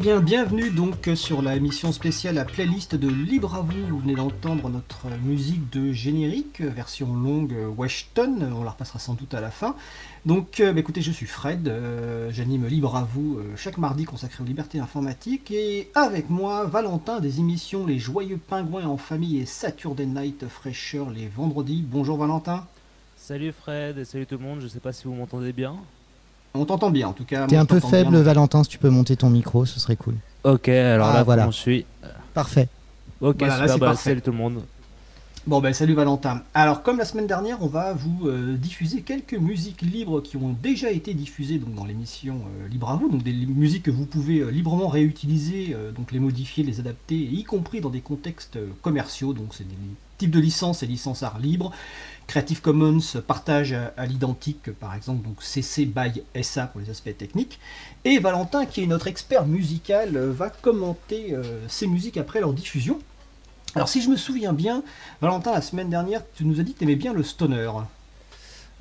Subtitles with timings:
[0.00, 3.86] Bien, bienvenue donc sur la émission spéciale à playlist de Libre à vous.
[3.86, 8.50] Vous venez d'entendre notre musique de générique, version longue Washington.
[8.56, 9.76] On la repassera sans doute à la fin.
[10.24, 11.68] Donc, euh, bah, écoutez, je suis Fred.
[11.68, 15.50] euh, J'anime Libre à vous euh, chaque mardi consacré aux libertés informatiques.
[15.50, 21.10] Et avec moi, Valentin des émissions Les Joyeux Pingouins en famille et Saturday Night Fraîcheur
[21.10, 21.84] les vendredis.
[21.86, 22.66] Bonjour Valentin.
[23.18, 25.76] Salut Fred et salut tout le monde, je sais pas si vous m'entendez bien.
[26.54, 27.46] On t'entend bien en tout cas.
[27.46, 28.22] T'es un peu faible, bien.
[28.22, 30.14] Valentin, si tu peux monter ton micro, ce serait cool.
[30.44, 31.42] Ok, alors Ah, là voilà.
[31.42, 31.86] comment je suis
[32.34, 32.68] Parfait.
[33.20, 34.10] Ok, Voilà, là, super, c'est bah, parfait.
[34.10, 34.62] salut tout le monde.
[35.46, 36.42] Bon ben salut Valentin.
[36.52, 40.54] Alors comme la semaine dernière, on va vous euh, diffuser quelques musiques libres qui ont
[40.62, 44.04] déjà été diffusées donc dans l'émission euh, Libre à vous, donc des musiques que vous
[44.04, 48.56] pouvez euh, librement réutiliser, euh, donc les modifier, les adapter, y compris dans des contextes
[48.56, 49.32] euh, commerciaux.
[49.32, 49.74] Donc c'est des
[50.18, 51.72] types de licences et licences art libre.
[52.30, 57.58] Creative Commons, partage à, l'identique par exemple, donc CC by SA pour les aspects techniques.
[58.04, 63.00] Et Valentin, qui est notre expert musical, va commenter euh, ces musiques après leur diffusion.
[63.74, 64.84] Alors si je me souviens bien,
[65.20, 67.68] Valentin, la semaine dernière, tu nous as dit que tu aimais bien le stoner.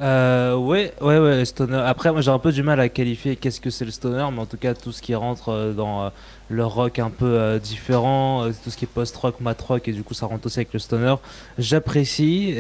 [0.02, 1.82] Euh, ouais, ouais, ouais, stoner.
[1.86, 4.40] Après, moi j'ai un peu du mal à qualifier qu'est-ce que c'est le stoner, mais
[4.40, 6.10] en tout cas tout ce qui rentre euh, dans euh,
[6.48, 10.14] le rock un peu euh, différent, tout ce qui est post-rock, mat-rock, et du coup
[10.14, 11.16] ça rentre aussi avec le stoner,
[11.58, 12.56] j'apprécie.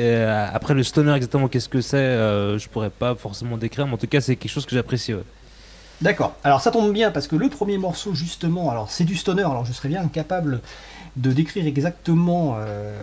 [0.53, 1.97] Après le stoner exactement qu'est-ce que c'est,
[2.57, 5.13] je pourrais pas forcément décrire, mais en tout cas c'est quelque chose que j'apprécie.
[6.01, 6.35] D'accord.
[6.43, 9.65] Alors ça tombe bien parce que le premier morceau justement, alors c'est du stoner, alors
[9.65, 10.61] je serais bien incapable
[11.19, 13.01] de décrire exactement euh,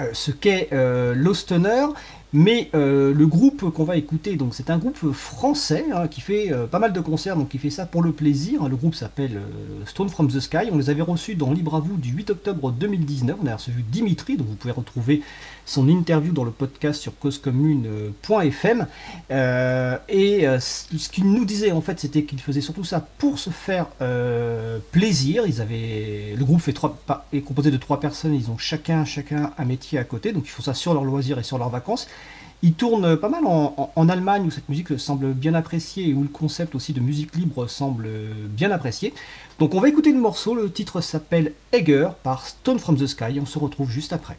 [0.00, 1.86] euh, ce qu'est euh, le stoner,
[2.32, 6.80] mais le groupe qu'on va écouter, donc c'est un groupe français hein, qui fait pas
[6.80, 8.68] mal de concerts, donc qui fait ça pour le plaisir.
[8.68, 9.40] Le groupe s'appelle
[9.86, 10.68] Stone from the Sky.
[10.72, 13.36] On les avait reçus dans Libre à vous du 8 octobre 2019.
[13.40, 15.22] On a reçu Dimitri, donc vous pouvez retrouver
[15.66, 18.86] son interview dans le podcast sur causecommune.fm.
[19.30, 23.38] Euh, et euh, ce qu'il nous disait en fait, c'était qu'il faisait surtout ça pour
[23.38, 25.44] se faire euh, plaisir.
[25.46, 26.96] Ils avaient le groupe fait trois,
[27.32, 28.34] est composé de trois personnes.
[28.34, 31.38] Ils ont chacun chacun un métier à côté, donc ils font ça sur leurs loisirs
[31.38, 32.08] et sur leurs vacances.
[32.62, 36.14] Ils tournent pas mal en, en- en Allemagne où cette musique semble bien appréciée et
[36.14, 38.08] où le concept aussi de musique libre semble
[38.48, 39.12] bien apprécié.
[39.58, 40.54] Donc on va écouter le morceau.
[40.54, 43.38] Le titre s'appelle Egger par Stone from the Sky.
[43.40, 44.36] On se retrouve juste après.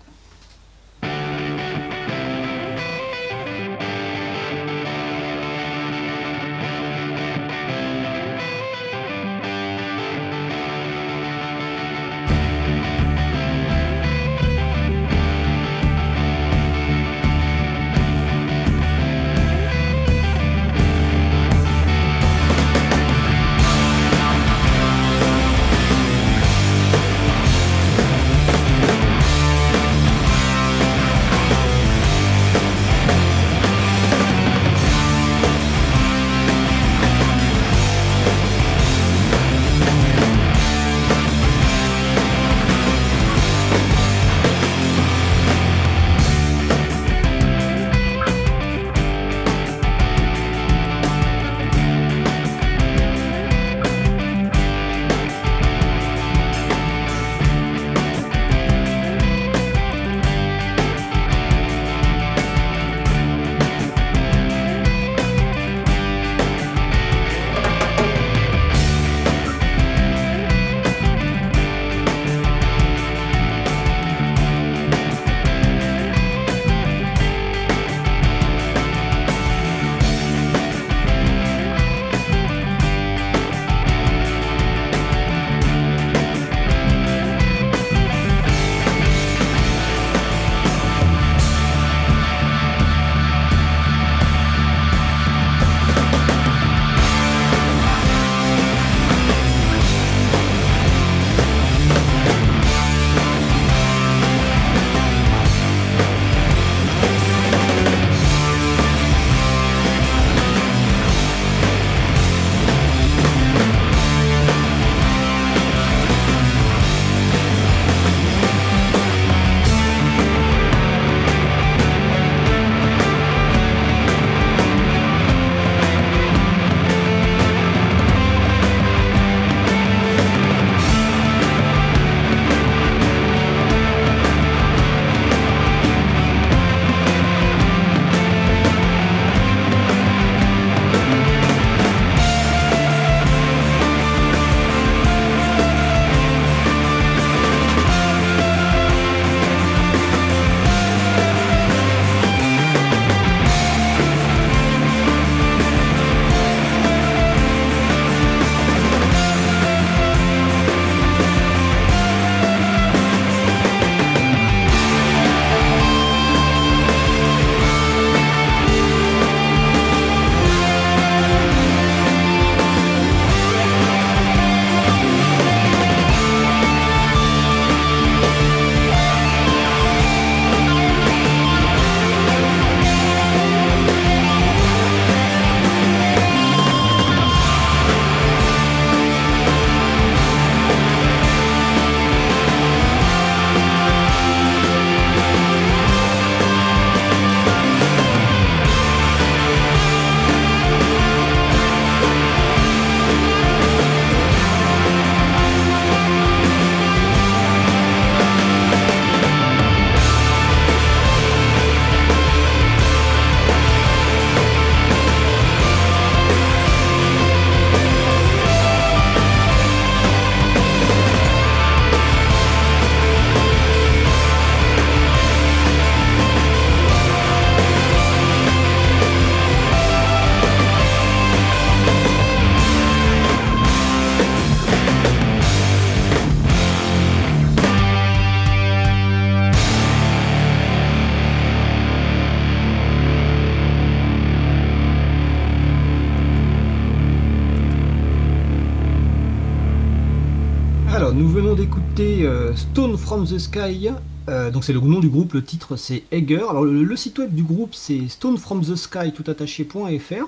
[253.06, 253.90] From the Sky.
[254.28, 256.44] Euh, donc c'est le nom du groupe, le titre c'est Egger.
[256.50, 260.26] Alors le, site web du groupe c'est stonefromthesky toutattaché.fr.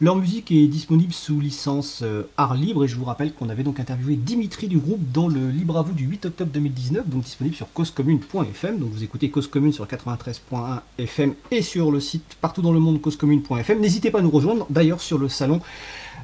[0.00, 3.62] Leur musique est disponible sous licence euh, art libre et je vous rappelle qu'on avait
[3.62, 7.22] donc interviewé Dimitri du groupe dans le Libre à vous du 8 octobre 2019, donc
[7.24, 8.78] disponible sur causecommune.fm.
[8.78, 12.80] Donc vous écoutez Cause Commune sur 93.1 FM et sur le site partout dans le
[12.80, 13.80] monde causecommune.fm.
[13.80, 15.60] N'hésitez pas à nous rejoindre d'ailleurs sur le salon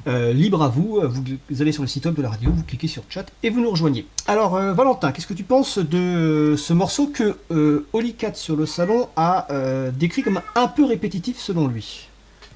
[0.07, 1.01] euh, libre à vous.
[1.03, 1.23] vous.
[1.49, 3.61] Vous allez sur le site web de la radio, vous cliquez sur chat et vous
[3.61, 4.05] nous rejoignez.
[4.27, 8.65] Alors, euh, Valentin, qu'est-ce que tu penses de ce morceau que euh, Olicat sur le
[8.65, 12.07] salon a euh, décrit comme un peu répétitif selon lui?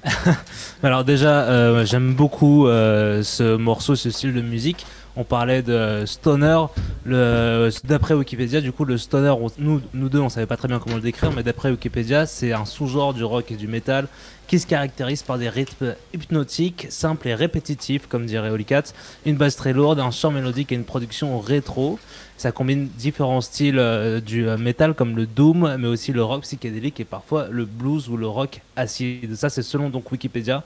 [0.82, 4.86] Alors déjà, euh, j'aime beaucoup euh, ce morceau, ce style de musique.
[5.20, 6.64] On parlait de stoner.
[7.04, 10.96] D'après Wikipédia, du coup, le stoner, on- nous, deux, on savait pas très bien comment
[10.96, 14.08] le décrire, mais d'après Wikipédia, c'est un sous-genre du rock et du métal
[14.48, 18.84] qui se caractérise par des rythmes hypnotiques, simples et répétitifs, comme dirait Olicat,
[19.26, 21.98] une basse très lourde, un chant mélodique et une production rétro.
[22.38, 26.42] Ça combine différents styles euh, du euh, métal comme le doom, mais aussi le rock
[26.44, 29.34] psychédélique et parfois le blues ou le rock acide.
[29.36, 30.64] Ça, c'est selon donc Wikipédia.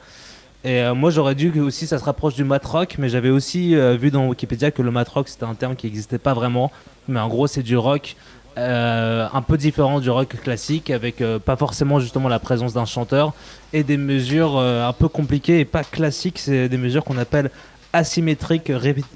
[0.65, 3.29] Et euh, moi, j'aurais dû que aussi ça se rapproche du mat rock, mais j'avais
[3.29, 6.33] aussi euh, vu dans Wikipédia que le mat rock c'était un terme qui n'existait pas
[6.33, 6.73] vraiment.
[7.07, 8.17] Mais en gros, c'est du rock
[8.57, 13.35] euh, un peu différent du rock classique, avec pas forcément justement la présence d'un chanteur
[13.75, 16.39] et des mesures un peu compliquées et pas classiques.
[16.39, 17.51] C'est des mesures qu'on appelle
[17.93, 18.73] asymétriques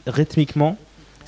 [0.06, 0.76] rythmiquement.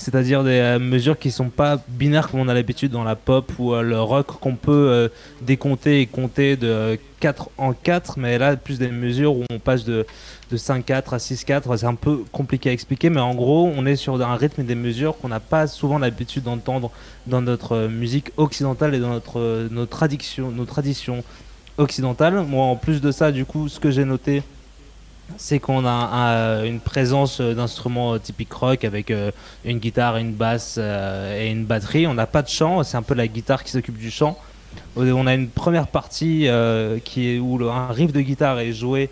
[0.00, 3.52] C'est-à-dire des euh, mesures qui sont pas binaires comme on a l'habitude dans la pop
[3.58, 5.08] ou euh, le rock qu'on peut euh,
[5.42, 9.84] décompter et compter de 4 en 4, mais là plus des mesures où on passe
[9.84, 10.06] de,
[10.50, 13.96] de 5-4 à 6-4, c'est un peu compliqué à expliquer, mais en gros on est
[13.96, 16.90] sur un rythme et des mesures qu'on n'a pas souvent l'habitude d'entendre
[17.26, 21.22] dans notre musique occidentale et dans notre, nos, traditions, nos traditions
[21.76, 22.42] occidentales.
[22.48, 24.42] Moi en plus de ça, du coup, ce que j'ai noté,
[25.36, 29.30] c'est qu'on a un- une présence euh, d'instruments euh, typiques rock avec euh,
[29.64, 32.06] une guitare, une basse euh, et une batterie.
[32.06, 34.38] On n'a pas de chant, c'est un peu la guitare qui s'occupe du chant.
[34.96, 39.10] On a une première partie euh, qui est où un riff de guitare est joué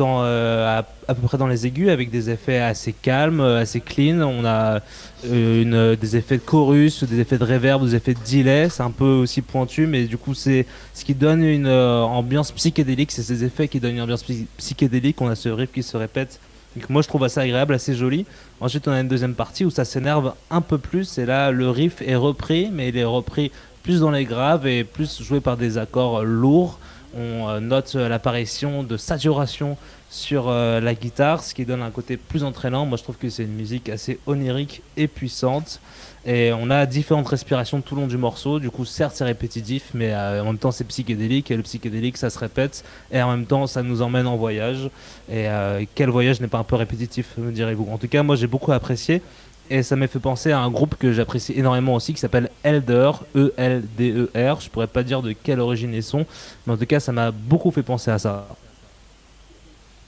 [0.00, 4.20] euh, à, peu près dans les aigus avec des effets assez calmes, euh, assez clean.
[4.20, 4.80] On a
[5.26, 8.68] euh, des effets de chorus, des effets de reverb, des effets de delay.
[8.68, 13.12] C'est un peu aussi pointu, mais du coup c'est ce qui donne une ambiance psychédélique.
[13.12, 15.20] C'est ces effets qui donnent une ambiance psy- psychédélique.
[15.20, 16.38] On a ce riff qui se répète.
[16.76, 18.26] Donc moi je trouve assez agréable, assez joli.
[18.60, 21.18] Ensuite on a une deuxième partie où ça s'énerve un peu plus.
[21.18, 23.50] Et là le riff est repris, mais il est repris
[23.82, 26.78] plus dans les graves et plus joué par des accords lourds.
[27.18, 29.76] On euh, note euh, l'apparition de saturation
[30.08, 32.86] sur euh, la guitare, ce qui donne un côté plus entraînant.
[32.86, 35.80] Moi, je trouve que c'est une musique assez onirique et puissante.
[36.24, 38.60] Et on a différentes respirations tout le long du morceau.
[38.60, 41.50] Du coup, certes, c'est répétitif, mais en même temps, c'est psychédélique.
[41.50, 42.84] Et le psychédélique, ça se répète.
[43.10, 44.90] Et en même temps, ça nous emmène en voyage.
[45.32, 45.46] Et
[45.94, 48.72] quel voyage n'est pas un peu répétitif, me direz-vous En tout cas, moi, j'ai beaucoup
[48.72, 49.22] apprécié.
[49.70, 53.10] Et ça m'a fait penser à un groupe que j'apprécie énormément aussi qui s'appelle Elder,
[53.36, 54.60] E-L-D-E-R.
[54.60, 56.24] Je pourrais pas dire de quelle origine ils sont,
[56.66, 58.48] mais en tout cas, ça m'a beaucoup fait penser à ça.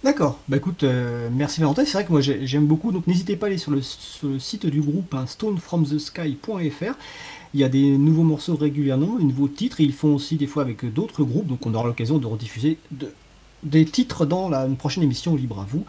[0.03, 3.37] D'accord, bah écoute, euh, merci Valentin, c'est vrai que moi j'ai- j'aime beaucoup, donc n'hésitez
[3.37, 3.83] pas à aller sur le,
[4.39, 6.95] site du groupe hein, stonefromthesky.fr,
[7.53, 10.63] il y a des nouveaux morceaux régulièrement, des nouveaux titres, ils font aussi des fois
[10.63, 13.13] avec d'autres groupes, donc on aura l'occasion de rediffuser de-
[13.63, 15.85] des titres dans la une prochaine émission Libre à vous,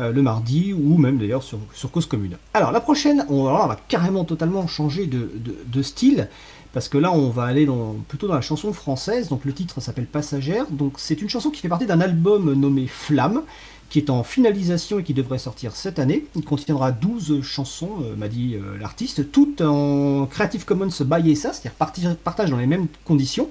[0.00, 1.58] euh, le mardi, ou même d'ailleurs sur,
[1.90, 2.36] Cause Commune.
[2.54, 6.28] Alors la prochaine, on, va carrément totalement changer de, style,
[6.72, 7.68] parce que là on va aller
[8.08, 11.60] plutôt dans la chanson française, donc le titre s'appelle Passagère, donc c'est une chanson qui
[11.60, 13.42] fait partie d'un album nommé Flamme,
[13.90, 16.26] qui est en finalisation et qui devrait sortir cette année.
[16.36, 21.52] Il contiendra 12 chansons, euh, m'a dit euh, l'artiste, toutes en Creative Commons by SA,
[21.52, 23.48] c'est-à-dire partage dans les mêmes conditions.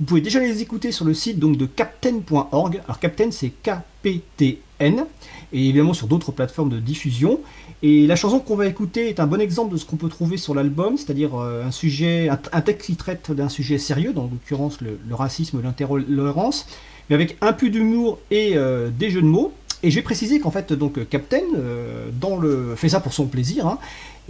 [0.00, 2.80] Vous pouvez déjà les écouter sur le site donc de captain.org.
[2.84, 5.04] Alors Captain c'est K-P-T-N,
[5.52, 7.40] et évidemment sur d'autres plateformes de diffusion.
[7.82, 10.38] Et la chanson qu'on va écouter est un bon exemple de ce qu'on peut trouver
[10.38, 14.78] sur l'album, c'est-à-dire euh, un sujet, un, texte qui traite d'un sujet sérieux, dans l'occurrence
[14.80, 16.66] le, racisme, l'intolérance,
[17.10, 18.56] mais avec un peu d'humour et
[18.98, 19.52] des jeux de mots.
[19.84, 23.26] Et je vais préciser qu'en fait, donc Captain, euh, dans le, fait ça pour son
[23.26, 23.78] plaisir, hein,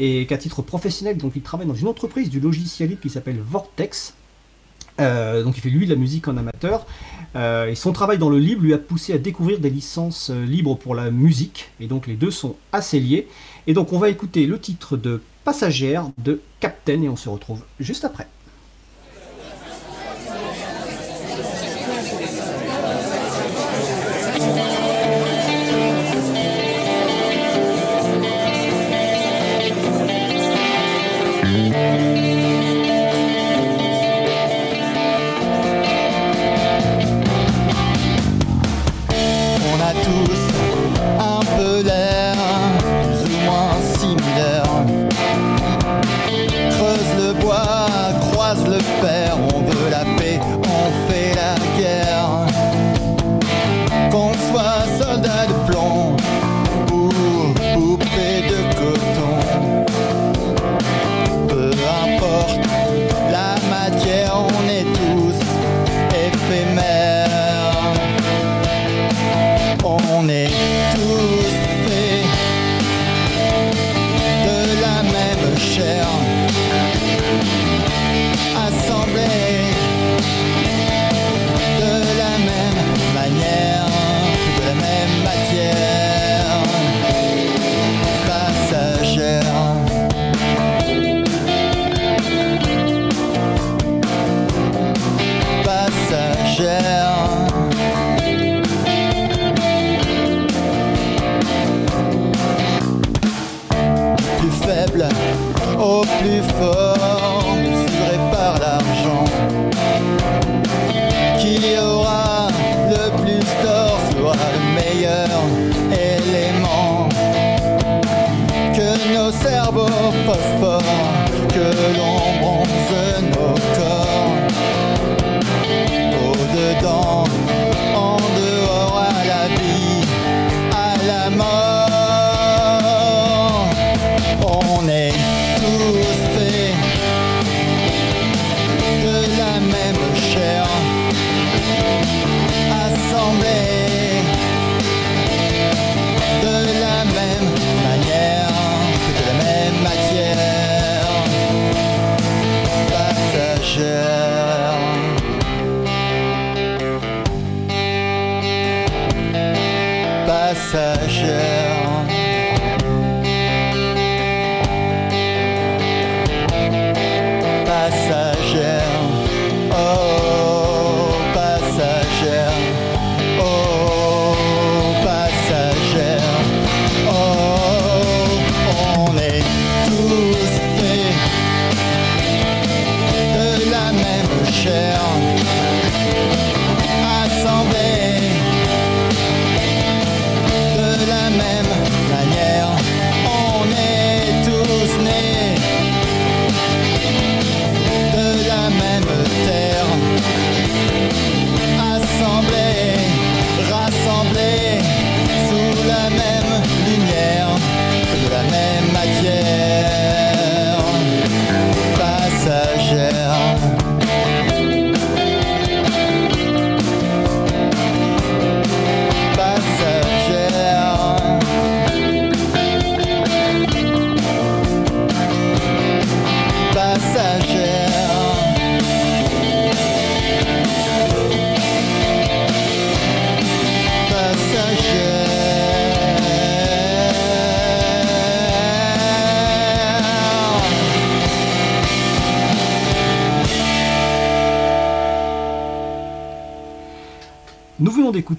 [0.00, 3.38] et qu'à titre professionnel, donc il travaille dans une entreprise du logiciel libre qui s'appelle
[3.38, 4.14] Vortex.
[5.00, 6.86] Euh, donc il fait lui de la musique en amateur.
[7.36, 10.76] Euh, et son travail dans le libre lui a poussé à découvrir des licences libres
[10.76, 11.70] pour la musique.
[11.78, 13.28] Et donc les deux sont assez liés.
[13.68, 17.62] Et donc on va écouter le titre de Passagère de Captain et on se retrouve
[17.78, 18.26] juste après.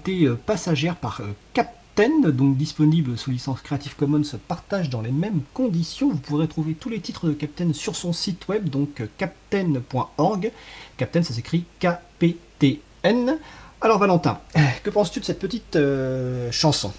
[0.07, 5.41] Euh, Passagère par euh, Captain, donc disponible sous licence Creative Commons partage dans les mêmes
[5.53, 6.09] conditions.
[6.09, 10.51] Vous pourrez trouver tous les titres de Captain sur son site web, donc euh, captain.org.
[10.97, 13.37] Captain, ça s'écrit K-P-T-N.
[13.81, 14.39] Alors Valentin,
[14.83, 15.77] que penses-tu de cette petite
[16.51, 16.91] chanson?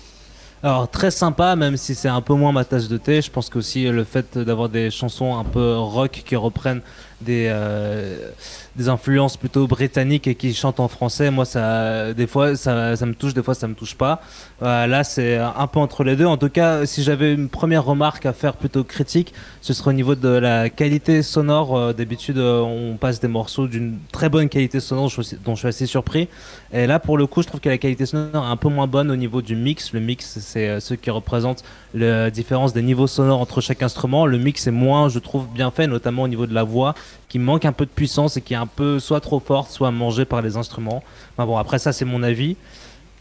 [0.62, 3.22] Alors très sympa, même si c'est un peu moins ma tasse de thé.
[3.22, 6.82] Je pense qu'aussi le fait d'avoir des chansons un peu rock qui reprennent
[7.20, 8.30] des, euh,
[8.76, 13.06] des influences plutôt britanniques et qui chantent en français, moi, ça, des fois, ça, ça
[13.06, 14.20] me touche, des fois, ça me touche pas.
[14.62, 16.26] Euh, là, c'est un peu entre les deux.
[16.26, 19.32] En tout cas, si j'avais une première remarque à faire plutôt critique,
[19.62, 21.76] ce serait au niveau de la qualité sonore.
[21.76, 25.10] Euh, d'habitude, on passe des morceaux d'une très bonne qualité sonore
[25.44, 26.28] dont je suis assez surpris.
[26.72, 28.86] Et là, pour le coup, je trouve que la qualité sonore est un peu moins
[28.86, 29.92] bonne au niveau du mix.
[29.92, 34.26] Le mix, c'est ce qui représente la différence des niveaux sonores entre chaque instrument.
[34.26, 36.94] Le mix est moins, je trouve, bien fait, notamment au niveau de la voix
[37.28, 39.90] qui manque un peu de puissance et qui est un peu soit trop forte, soit
[39.90, 41.02] mangée par les instruments.
[41.38, 42.56] bon, après ça, c'est mon avis.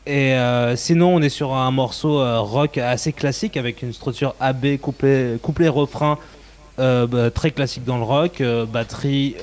[0.05, 4.35] Et euh, sinon, on est sur un morceau euh, rock assez classique avec une structure
[4.39, 6.19] AB couplet, couplet refrain
[6.77, 9.35] euh, bah, très classique dans le rock, batterie,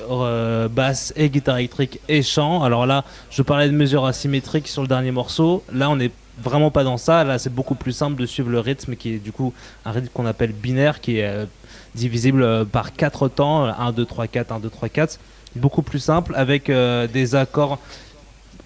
[0.71, 2.63] basse et guitare électrique et chant.
[2.63, 5.63] Alors là, je parlais de mesures asymétriques sur le dernier morceau.
[5.73, 7.25] Là, on n'est vraiment pas dans ça.
[7.25, 9.53] Là, c'est beaucoup plus simple de suivre le rythme qui est du coup
[9.83, 11.47] un rythme qu'on appelle binaire, qui est
[11.95, 15.19] divisible euh, par 4 temps, 1, 2, 3, 4, 1, 2, 3, 4.
[15.55, 17.79] Beaucoup plus simple, avec euh, des accords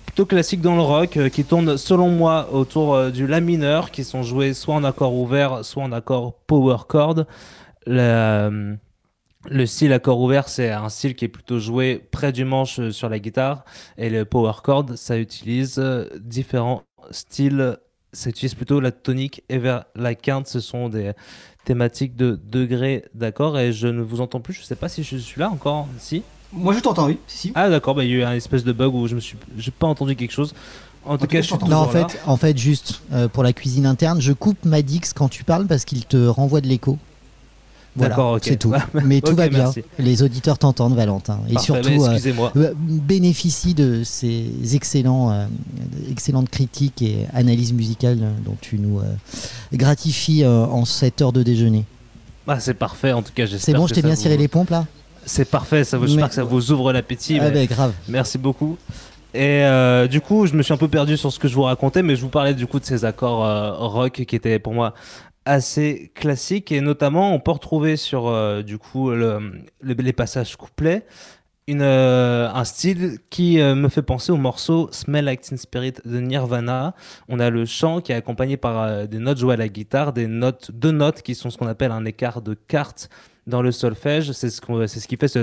[0.06, 4.04] plutôt classiques dans le rock, euh, qui tournent selon moi autour du La mineur, qui
[4.04, 7.26] sont joués soit en accord ouvert, soit en accord power chord.
[7.86, 8.78] Le,
[9.50, 13.10] le style accord ouvert, c'est un style qui est plutôt joué près du manche sur
[13.10, 13.64] la guitare,
[13.98, 15.82] et le power chord, ça utilise
[16.20, 17.78] différents styles
[18.14, 20.48] ça utilise plutôt la tonique et vers la quinte.
[20.48, 21.12] Ce sont des,
[21.68, 24.54] thématique de degré d'accord et je ne vous entends plus.
[24.54, 25.86] Je sais pas si je suis là encore.
[26.00, 27.20] Si Moi je t'entends, oui.
[27.28, 29.20] Si, Ah d'accord, bah, il y a eu un espèce de bug où je me
[29.20, 30.54] suis, j'ai pas entendu quelque chose.
[31.04, 33.86] En tout cas, je suis non, en fait, en fait, juste euh, pour la cuisine
[33.86, 36.98] interne, je coupe Madix quand tu parles parce qu'il te renvoie de l'écho.
[37.98, 38.74] D'accord, c'est tout.
[39.04, 39.72] Mais tout va bien.
[40.00, 41.40] Les auditeurs t'entendent, Valentin.
[41.50, 45.46] Et surtout, euh, euh, bénéficie de ces excellents, euh,
[46.12, 49.02] excellentes critiques et analyses musicales dont tu nous
[49.74, 51.86] gratifies en cette heure de déjeuner.
[52.48, 53.66] Ah, c'est parfait, en tout cas, j'espère.
[53.66, 54.86] C'est bon, je t'ai bien ciré les pompes là?
[55.26, 57.40] C'est parfait, ça, j'espère que ça vous ouvre l'appétit.
[57.42, 57.92] Ah, ben, grave.
[58.08, 58.78] Merci beaucoup.
[59.34, 59.64] Et
[60.10, 62.16] du coup, je me suis un peu perdu sur ce que je vous racontais, mais
[62.16, 64.94] je vous parlais du coup de ces accords rock qui étaient pour moi
[65.48, 71.06] assez classique et notamment on peut retrouver sur euh, du coup les passages couplets
[71.70, 75.96] une, euh, un style qui euh, me fait penser au morceau Smell Like Teen Spirit
[76.06, 76.96] de Nirvana.
[77.28, 80.28] On a le chant qui est accompagné par des notes jouées à la guitare, des
[80.28, 83.10] notes, deux notes qui sont ce qu'on appelle un écart de quarte
[83.48, 84.32] dans le solfège.
[84.32, 85.40] C'est ce, c'est ce qui fait ce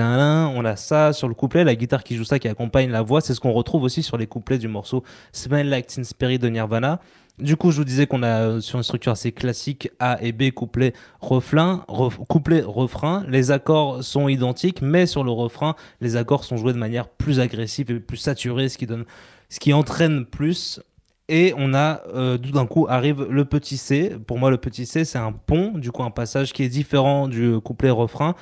[0.00, 3.20] on a ça sur le couplet, la guitare qui joue ça, qui accompagne la voix.
[3.20, 5.02] C'est ce qu'on retrouve aussi sur les couplets du morceau
[5.32, 7.00] Smell Like Teen Spirit de Nirvana.
[7.38, 10.50] Du coup, je vous disais qu'on a sur une structure assez classique A et B
[10.50, 11.84] couplet refrain,
[12.28, 13.24] couplet refrain.
[13.28, 17.40] Les accords sont identiques, mais sur le refrain, les accords sont joués de manière plus
[17.40, 19.04] agressive et plus saturée, ce qui donne,
[19.48, 20.80] ce qui entraîne plus.
[21.28, 24.14] Et on a, euh, tout d'un coup, arrive le petit C.
[24.26, 27.28] Pour moi, le petit C, c'est un pont, du coup, un passage qui est différent
[27.28, 28.34] du couplet refrain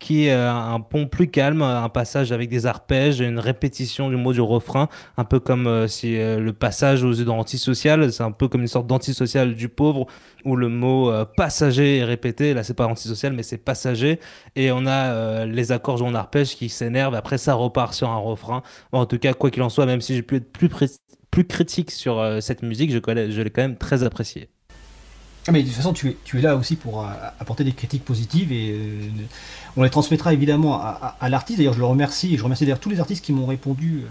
[0.00, 4.32] qui est un pont plus calme, un passage avec des arpèges, une répétition du mot
[4.32, 8.62] du refrain, un peu comme si le passage aux yeux d'antisocial, c'est un peu comme
[8.62, 10.06] une sorte d'antisocial du pauvre
[10.44, 12.54] où le mot passager est répété.
[12.54, 14.18] Là, c'est pas antisocial, mais c'est passager.
[14.56, 17.14] Et on a les accords joués en qui s'énervent.
[17.14, 18.62] Après, ça repart sur un refrain.
[18.92, 20.70] en tout cas, quoi qu'il en soit, même si j'ai pu être plus,
[21.30, 22.98] plus critique sur cette musique, je,
[23.30, 24.48] je l'ai quand même très appréciée.
[25.48, 27.72] Ah, mais de toute façon, tu es, tu es là aussi pour euh, apporter des
[27.72, 29.08] critiques positives et euh,
[29.76, 31.58] on les transmettra évidemment à, l'artiste.
[31.58, 34.08] D'ailleurs, je le remercie et je remercie d'ailleurs tous les artistes qui m'ont répondu euh,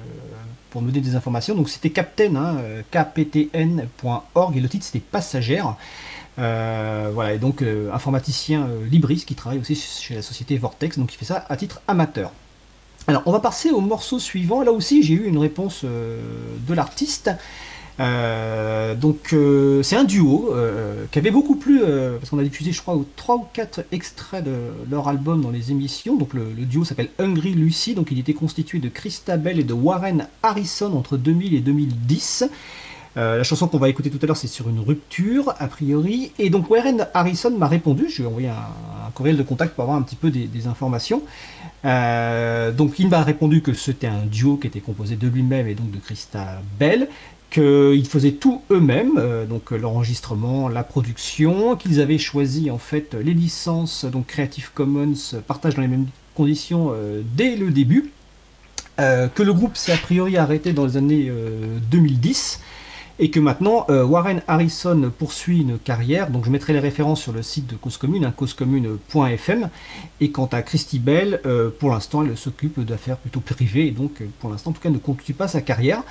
[0.71, 1.53] pour me donner des informations.
[1.53, 2.57] Donc, c'était Captain, hein,
[2.91, 5.75] kptn.org et le titre c'était Passagère.
[6.37, 7.63] voilà, et donc
[7.93, 11.81] informaticien libriste qui travaille aussi chez la société Vortex, donc il fait ça à titre
[11.87, 12.31] amateur.
[13.07, 14.61] Alors, on va passer au morceau suivant.
[14.61, 17.31] Là aussi, j'ai eu une réponse de l'artiste.
[17.99, 21.81] Euh, donc euh, c'est un duo euh, qui avait beaucoup plu
[22.17, 24.55] parce qu'on a diffusé je crois trois ou quatre extraits de
[24.89, 26.15] leur album dans les émissions.
[26.15, 30.27] Donc le, duo s'appelle Hungry Lucy, donc il était constitué de Christabel et de Warren
[30.43, 32.45] Harrison entre 2000 et 2010.
[33.15, 36.31] la chanson qu'on va écouter tout à l'heure, c'est sur une rupture, a priori.
[36.39, 39.83] Et donc Warren Harrison m'a répondu, je lui ai envoyé un, courriel de contact pour
[39.83, 41.21] avoir un petit peu des, informations.
[41.83, 45.91] donc il m'a répondu que c'était un duo qui était composé de lui-même et donc
[45.91, 47.09] de Christabel,
[47.49, 53.33] qu'ils faisaient tout eux-mêmes, euh, donc l'enregistrement, la production, qu'ils avaient choisi en fait les
[53.33, 55.15] licences, donc Creative Commons,
[55.47, 58.11] partage dans les mêmes conditions euh, dès le début,
[58.99, 61.31] euh, que le groupe s'est a priori arrêté dans les années
[61.89, 62.59] 2010
[63.19, 66.31] et que maintenant euh, Warren Harrison poursuit une carrière.
[66.31, 69.69] Donc je mettrai les références sur le site de Cause Commune, hein, causecommune.fm.
[70.21, 74.21] Et quant à Christy Bell, euh, pour l'instant, elle s'occupe d'affaires plutôt privées et donc
[74.21, 76.01] euh, pour l'instant, en tout cas, ne continue pas sa carrière.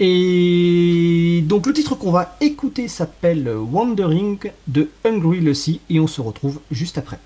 [0.00, 6.20] Et donc le titre qu'on va écouter s'appelle Wandering de Hungry Lucy et on se
[6.20, 7.18] retrouve juste après.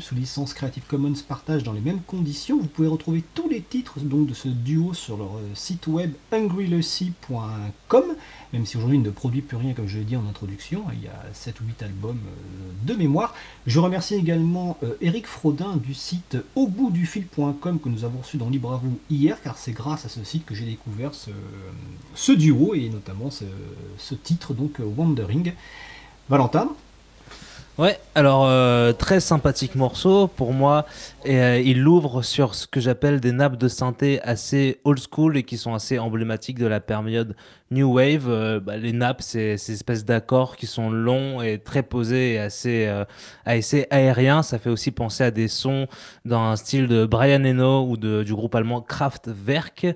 [0.00, 2.58] Sous licence Creative Commons partage dans les mêmes conditions.
[2.58, 6.14] Vous pouvez retrouver tous les titres donc, de ce duo sur leur euh, site web
[6.32, 8.04] hungryleci.com,
[8.54, 11.02] même si aujourd'hui il ne produit plus rien comme je l'ai dit en introduction, il
[11.02, 13.34] y a 7 ou 8 albums euh, de mémoire.
[13.66, 18.72] Je remercie également euh, Eric Frodin du site auboutdufil.com que nous avons reçu dans Libre
[18.72, 22.88] à vous hier, car c'est grâce à ce site que j'ai découvert ce, duo et
[22.88, 23.44] notamment ce,
[23.98, 25.52] ce titre donc Wandering.
[26.30, 26.74] Valentin
[27.76, 30.86] Ouais, alors euh, très sympathique morceau pour moi.
[31.24, 35.36] Et, euh, il l'ouvre sur ce que j'appelle des nappes de synthé assez old school
[35.36, 37.34] et qui sont assez emblématiques de la période
[37.70, 38.26] New Wave.
[38.28, 42.38] Euh, bah, les nappes, c'est ces espèces d'accords qui sont longs et très posés et
[42.38, 42.90] assez,
[43.44, 44.42] assez aériens.
[44.42, 45.86] Ça fait aussi penser à des sons
[46.24, 49.86] dans un style de Brian Eno ou de, du groupe allemand Kraftwerk.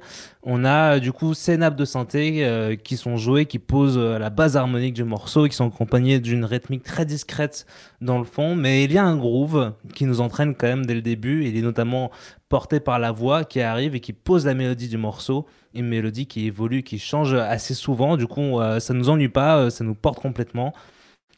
[0.42, 4.57] On a du coup ces nappes de synthé qui sont jouées, qui posent la base
[4.57, 7.66] harmonique du morceau, qui sont accompagnées d'une rythmique très discrète
[8.00, 10.94] dans le fond, mais il y a un groove qui nous entraîne quand même dès
[10.94, 11.46] le début.
[11.46, 12.11] Il est notamment
[12.48, 15.46] porté par la voix qui arrive et qui pose la mélodie du morceau.
[15.74, 18.16] Une mélodie qui évolue, qui change assez souvent.
[18.16, 20.72] Du coup, euh, ça nous ennuie pas, euh, ça nous porte complètement.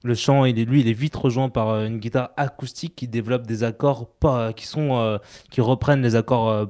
[0.03, 3.65] Le chant, lui, il est vite rejoint par euh, une guitare acoustique qui développe des
[3.65, 4.09] accords
[4.57, 5.19] qui sont,
[5.51, 6.69] qui reprennent les accords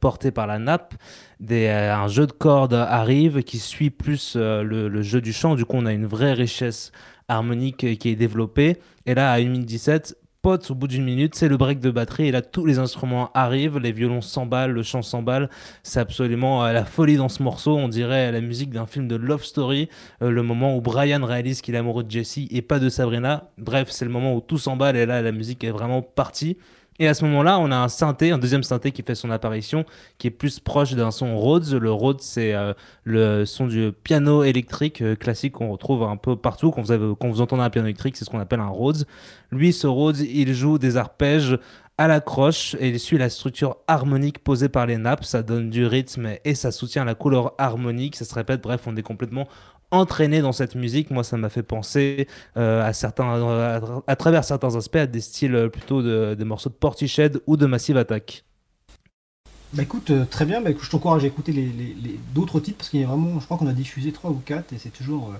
[0.00, 0.94] portés par la nappe.
[1.40, 5.54] Un jeu de cordes arrive qui suit plus le, le, jeu du chant.
[5.54, 6.92] Du coup, on a une vraie richesse
[7.28, 8.78] harmonique qui est développée.
[9.06, 12.28] Et là, à 1 minute 17, au bout d'une minute, c'est le break de batterie.
[12.28, 15.50] Et là, tous les instruments arrivent, les violons s'emballent, le chant s'emballe.
[15.82, 17.76] C'est absolument euh, la folie dans ce morceau.
[17.76, 19.88] On dirait la musique d'un film de Love Story.
[20.22, 23.50] Euh, le moment où Brian réalise qu'il est amoureux de Jessie et pas de Sabrina.
[23.58, 26.56] Bref, c'est le moment où tout s'emballe et là, la musique est vraiment partie.
[26.98, 29.84] Et à ce moment-là, on a un synthé, un deuxième synthé qui fait son apparition,
[30.18, 31.72] qui est plus proche d'un son Rhodes.
[31.72, 32.72] Le Rhodes, c'est euh,
[33.04, 36.70] le son du piano électrique euh, classique qu'on retrouve un peu partout.
[36.70, 39.06] Quand vous, quand vous entendez un piano électrique, c'est ce qu'on appelle un Rhodes.
[39.50, 41.58] Lui, ce Rhodes, il joue des arpèges
[41.98, 45.24] à la croche et il suit la structure harmonique posée par les nappes.
[45.24, 48.16] Ça donne du rythme et ça soutient la couleur harmonique.
[48.16, 48.62] Ça se répète.
[48.62, 49.48] Bref, on est complètement
[49.90, 51.10] entraîné dans cette musique.
[51.10, 55.54] Moi, ça m'a fait penser euh, à, certains, à, travers certains aspects à des styles
[55.54, 58.44] euh, plutôt de, des morceaux de Portiched ou de Massive Attack.
[59.72, 61.72] Bah écoute, euh, très bien, bah, je t'encourage à écouter les,
[62.34, 64.72] d'autres titres parce qu'il y a vraiment, je crois qu'on a diffusé trois ou quatre
[64.72, 65.32] et c'est toujours.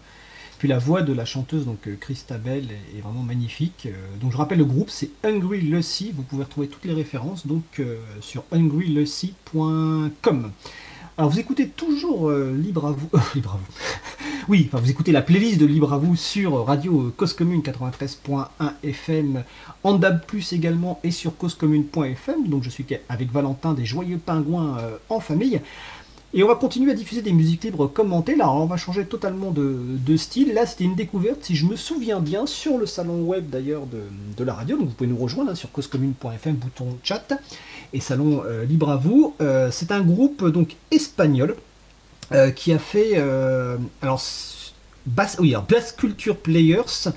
[0.59, 3.89] Puis la voix de la chanteuse, donc Christabel, est, vraiment magnifique.
[4.21, 6.13] donc je rappelle le groupe, c'est Hungry Lucy.
[6.17, 7.83] Vous pouvez retrouver toutes les références donc
[8.23, 10.51] sur hungrylucy.com.
[11.19, 13.67] Alors vous écoutez toujours Libre à vous, Libre à vous,
[14.49, 18.47] oui, vous écoutez la playlist de Libre à vous sur Radio Cause Commune 93.1
[18.85, 19.43] FM,
[19.83, 20.21] en DAB+,
[20.53, 22.47] également, et sur causecommune.fm.
[22.47, 25.61] Donc je suis avec Valentin des Joyeux Pingouins euh, en famille.
[26.33, 28.37] Et on va continuer à diffuser des musiques libres commentées.
[28.37, 30.55] Là, on va changer totalement de, style.
[30.55, 34.45] Là, c'était une découverte, si je me souviens bien, sur le salon web d'ailleurs de,
[34.45, 34.77] la radio.
[34.77, 37.33] Donc vous pouvez nous rejoindre hein, sur causecommune.fm, bouton chat
[37.93, 39.35] et salon euh, libre à vous.
[39.41, 41.57] Euh, c'est un groupe donc espagnol
[42.33, 44.21] euh, qui a fait euh, alors
[45.07, 45.39] Bass,
[45.97, 47.09] Culture Players.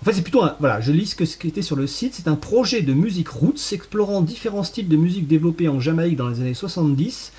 [0.00, 2.14] En fait, c'est plutôt un, voilà, je lis ce, que, qui était sur le site.
[2.14, 6.28] C'est un projet de musique roots explorant différents styles de musique développés en Jamaïque dans
[6.28, 7.32] les années 70.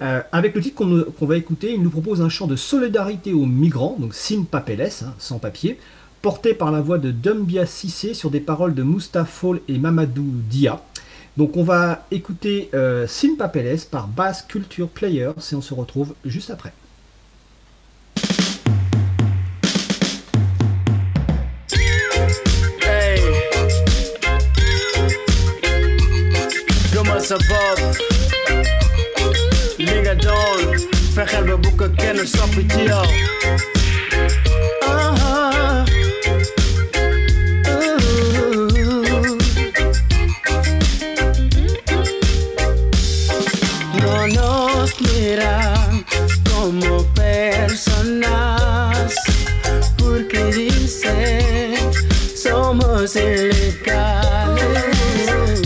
[0.00, 3.46] Euh, avec le titre qu'on va écouter, il nous propose un chant de solidarité aux
[3.46, 5.78] migrants, donc sin papeles, hein, sans papier,
[6.22, 10.80] porté par la voix de Dumbia Sissé sur des paroles de Mustafa et Mamadou Dia.
[11.38, 13.06] Donc on va écouter euh,
[13.38, 16.72] Papeles par Bass Culture Players et on se retrouve juste après.
[22.82, 23.20] Hey.
[27.20, 27.80] sa bopp
[29.78, 30.74] li nga doon
[31.14, 31.86] fexeel ba bu ko
[53.16, 54.68] ilegales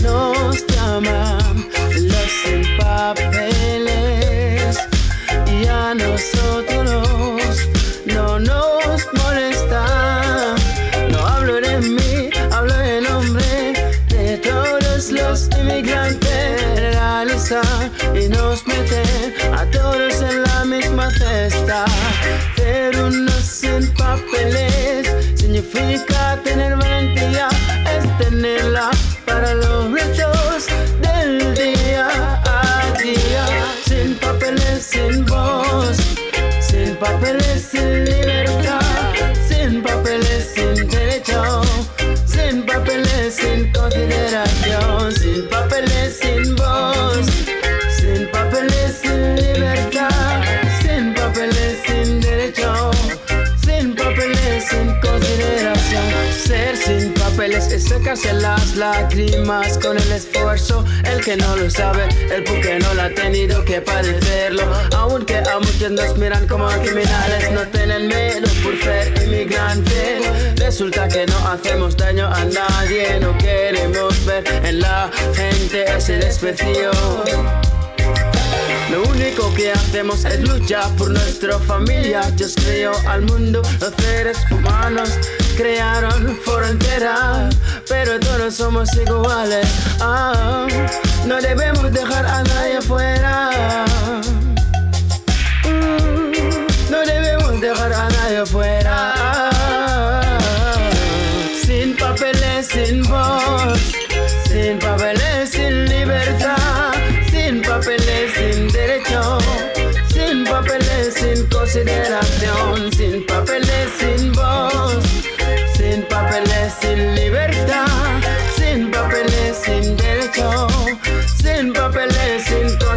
[0.01, 4.77] nos llaman los sin papeles
[5.51, 7.57] y a nosotros
[8.05, 10.55] no nos molesta.
[11.09, 13.73] No hablo de mí, hablo en nombre
[14.07, 21.83] de todos los inmigrantes realizar y nos meten a todos en la misma cesta.
[22.55, 26.39] Pero no sin papeles significa
[37.03, 38.22] papeles, sin
[58.03, 60.83] secarse las lágrimas con el esfuerzo.
[61.05, 64.63] El que no lo sabe, el porque no lo ha tenido que padecerlo.
[64.97, 70.57] Aunque a muchos nos miran como criminales, no tienen miedo por ser inmigrantes.
[70.57, 76.91] Resulta que no hacemos daño a nadie, no queremos ver en la gente ese desprecio.
[78.91, 82.21] Lo único que hacemos es luchar por nuestra familia.
[82.35, 85.09] Dios creó al mundo, los seres humanos
[85.55, 87.49] crearon frontera,
[87.87, 89.67] pero todos somos iguales.
[89.99, 90.67] Ah,
[91.25, 93.49] no debemos dejar a nadie fuera.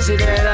[0.07, 0.46] Sin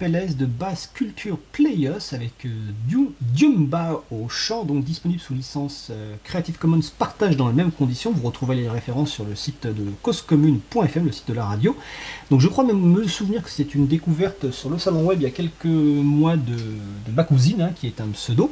[0.00, 2.48] De Bass Culture Players avec euh,
[2.88, 7.70] Diu- Diumba au chant, donc disponible sous licence euh, Creative Commons partage dans les mêmes
[7.70, 8.10] conditions.
[8.10, 11.76] Vous retrouvez les références sur le site de causecommune.fm, le site de la radio.
[12.30, 15.24] Donc je crois même me souvenir que c'est une découverte sur le salon web il
[15.24, 18.50] y a quelques mois de, de ma cousine, hein, qui est un pseudo.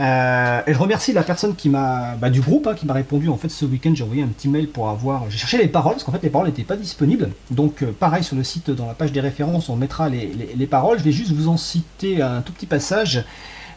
[0.00, 3.28] Euh, et je remercie la personne qui m'a bah, du groupe hein, qui m'a répondu
[3.28, 3.92] en fait ce week-end.
[3.94, 6.30] J'ai envoyé un petit mail pour avoir j'ai cherché les paroles parce qu'en fait les
[6.30, 7.30] paroles n'étaient pas disponibles.
[7.50, 10.54] Donc euh, pareil sur le site dans la page des références on mettra les, les-
[10.56, 10.98] les paroles.
[11.00, 13.24] Je vais juste vous en citer un tout petit passage.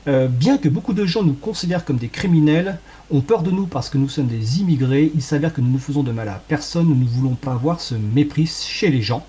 [0.07, 2.79] Euh, bien que beaucoup de gens nous considèrent comme des criminels
[3.11, 5.11] ont peur de nous parce que nous sommes des immigrés.
[5.15, 6.87] Il s'avère que nous ne faisons de mal à personne.
[6.87, 9.25] Nous ne voulons pas voir ce mépris chez les gens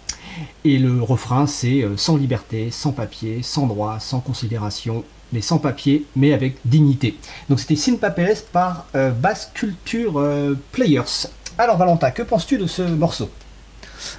[0.64, 5.58] et le refrain c'est euh, sans liberté sans papier sans droit sans considération mais sans
[5.58, 7.16] papier, mais avec dignité.
[7.48, 11.28] Donc c'était Sin Papeles par euh, Bass Culture euh, Players.
[11.58, 13.30] Alors Valentin, que penses-tu de ce morceau?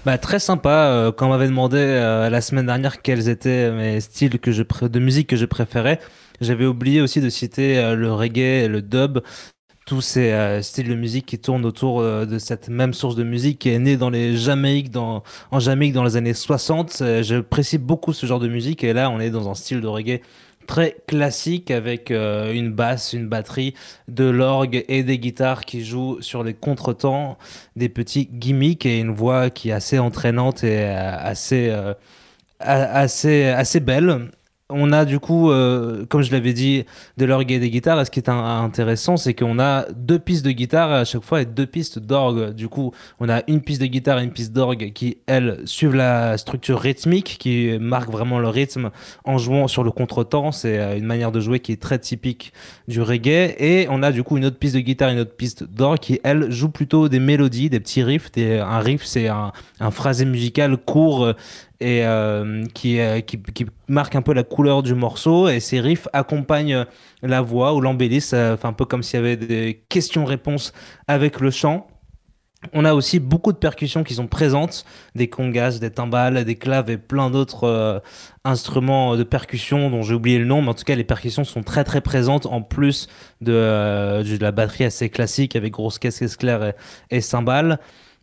[0.05, 0.69] Bah, très sympa.
[0.69, 4.99] euh, quand on m'avait demandé la semaine dernière quels étaient mes styles que je de
[4.99, 5.99] musique que je préférais,
[6.41, 9.19] j'avais oublié aussi de citer le reggae et le dub.
[9.85, 13.69] Tous ces styles de musique qui tournent autour de cette même source de musique qui
[13.69, 16.99] est née dans les Jamaïques, dans, en Jamaïque dans les années 60.
[17.01, 19.87] Euh, J'apprécie beaucoup ce genre de musique et là on est dans un style de
[19.87, 20.21] reggae
[20.65, 23.73] très classique avec euh, une basse, une batterie,
[24.07, 27.37] de l'orgue et des guitares qui jouent sur les contretemps,
[27.75, 31.93] des petits gimmicks et une voix qui est assez entraînante et euh, assez, euh,
[32.59, 34.31] assez, assez belle.
[34.75, 36.85] On a du coup, euh, comme je l'avais dit,
[37.17, 38.01] de l'orgue et des guitares.
[38.01, 41.41] Et ce qui est intéressant, c'est qu'on a deux pistes de guitare à chaque fois
[41.41, 42.53] et deux pistes d'orgue.
[42.53, 45.93] Du coup, on a une piste de guitare et une piste d'orgue qui, elles, suivent
[45.93, 48.89] la structure rythmique, qui marque vraiment le rythme
[49.25, 50.51] en jouant sur le contretemps.
[50.51, 52.51] C'est euh, une manière de jouer qui est très typique
[52.87, 53.53] du reggae.
[53.59, 55.99] Et on a du coup une autre piste de guitare et une autre piste d'orgue
[55.99, 58.31] qui, elle, joue plutôt des mélodies, des petits riffs.
[58.31, 61.33] Des- un riff, c'est un, un phrasé musical court
[61.83, 66.07] euh, et qui, qui, qui, marque un peu la couleur du morceau et ces riffs
[66.13, 66.85] accompagnent
[67.21, 70.73] la voix ou l'embellissent, enfin un peu comme s'il y avait des questions-réponses
[71.07, 71.87] avec le chant.
[72.71, 76.89] On a aussi beaucoup de percussions qui sont présentes, des congas, des timbales, des claves
[76.89, 77.99] et plein d'autres euh,
[78.45, 81.63] instruments de percussion dont j'ai oublié le nom, mais en tout cas les percussions sont
[81.63, 83.07] très très présentes en plus
[83.41, 86.73] de, euh, la batterie assez classique avec grosse caisse claire et,
[87.11, 87.79] et cymbales.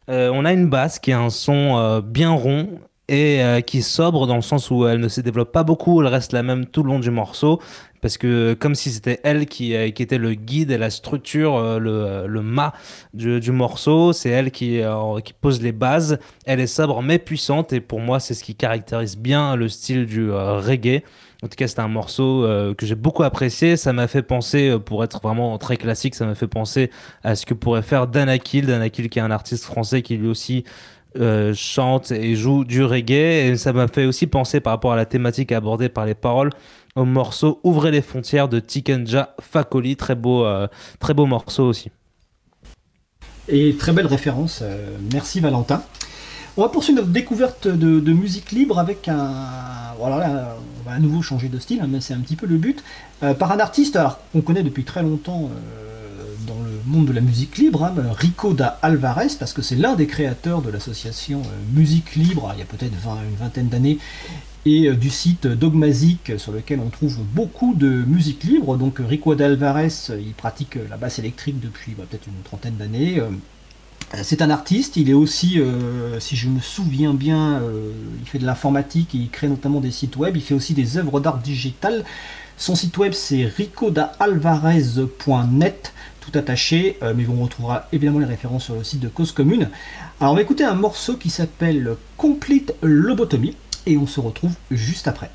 [0.09, 2.81] Euh, on a une basse qui a un son bien rond
[3.11, 6.07] et qui est sobre dans le sens où elle ne se développe pas beaucoup, elle
[6.07, 7.61] reste la même tout le long du morceau
[8.01, 11.57] parce que comme si c'était elle qui, euh, qui, était le guide et la structure,
[11.57, 12.73] euh, le, le mât
[13.15, 17.73] du, morceau, c'est elle qui, euh, qui pose les bases, elle est sobre mais puissante
[17.73, 21.03] et pour moi c'est ce qui caractérise bien le style du reggae.
[21.43, 22.47] En tout cas, c'est un morceau
[22.77, 23.79] que j'ai beaucoup apprécié.
[23.79, 26.91] Ça m'a fait penser, pour être vraiment très classique, ça m'a fait penser
[27.25, 28.67] à ce que pourrait faire Danakil.
[28.67, 30.65] Danakil qui est un artiste français qui lui aussi
[31.55, 33.51] chante et joue du reggae.
[33.51, 36.51] Et ça m'a fait aussi penser par rapport à la thématique abordée par les paroles
[36.97, 39.97] au morceau Ouvrez les frontières de Tikenja Fakoli.
[39.97, 40.67] Très beau, euh,
[40.99, 41.91] très beau morceau aussi.
[43.49, 44.61] Et très belle référence.
[44.63, 45.83] Euh, merci Valentin.
[46.57, 49.33] On va poursuivre notre découverte de, musique libre avec un.
[49.99, 52.57] Voilà, on va à nouveau changer de style, hein, mais c'est un petit peu le
[52.57, 52.83] but.
[53.23, 53.99] Euh, par un artiste
[54.33, 55.51] qu'on connaît depuis très longtemps
[56.51, 59.95] dans le monde de la musique libre, hein, Rico da Alvarez, parce que c'est l'un
[59.95, 61.43] des créateurs de l'association
[61.75, 63.99] Musique Libre, il y a peut-être une vingtaine d'années,
[64.67, 68.77] et euh, du site Dogmazic sur lequel on trouve beaucoup de musique libre.
[68.77, 69.89] Donc Rico d'Alvarez,
[70.19, 73.21] il pratique la basse électrique depuis bah, peut-être une trentaine d'années.
[73.21, 73.29] Euh,
[74.23, 77.63] c'est un artiste, il est aussi, euh, si je me souviens bien,
[78.21, 81.21] il fait de l'informatique, il crée notamment des sites web, il fait aussi des œuvres
[81.21, 82.05] d'art digital.
[82.57, 88.85] Son site web c'est ricodaalvarez.net, tout attaché, mais on retrouvera évidemment les références sur le
[88.85, 89.71] site de Cause Commune.
[90.21, 93.57] Alors on va écouter un morceau qui s'appelle Complete Lobotomie
[93.87, 95.31] et on se retrouve juste après.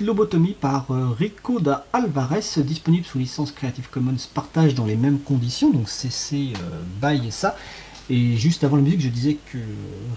[0.00, 5.18] Lobotomie par euh, Rico da Alvarez, disponible sous licence Creative Commons partage dans les mêmes
[5.18, 7.56] conditions, donc CC euh, by ça.
[8.10, 9.56] Et juste avant la musique, je disais que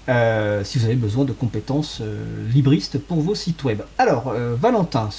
[0.07, 2.01] Euh, si vous avez besoin de compétences
[2.53, 3.81] libristes pour vos sites web.
[3.97, 5.09] Alors, Valentin,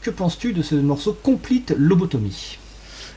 [0.00, 2.58] que penses-tu de ce morceau Complete Lobotomie?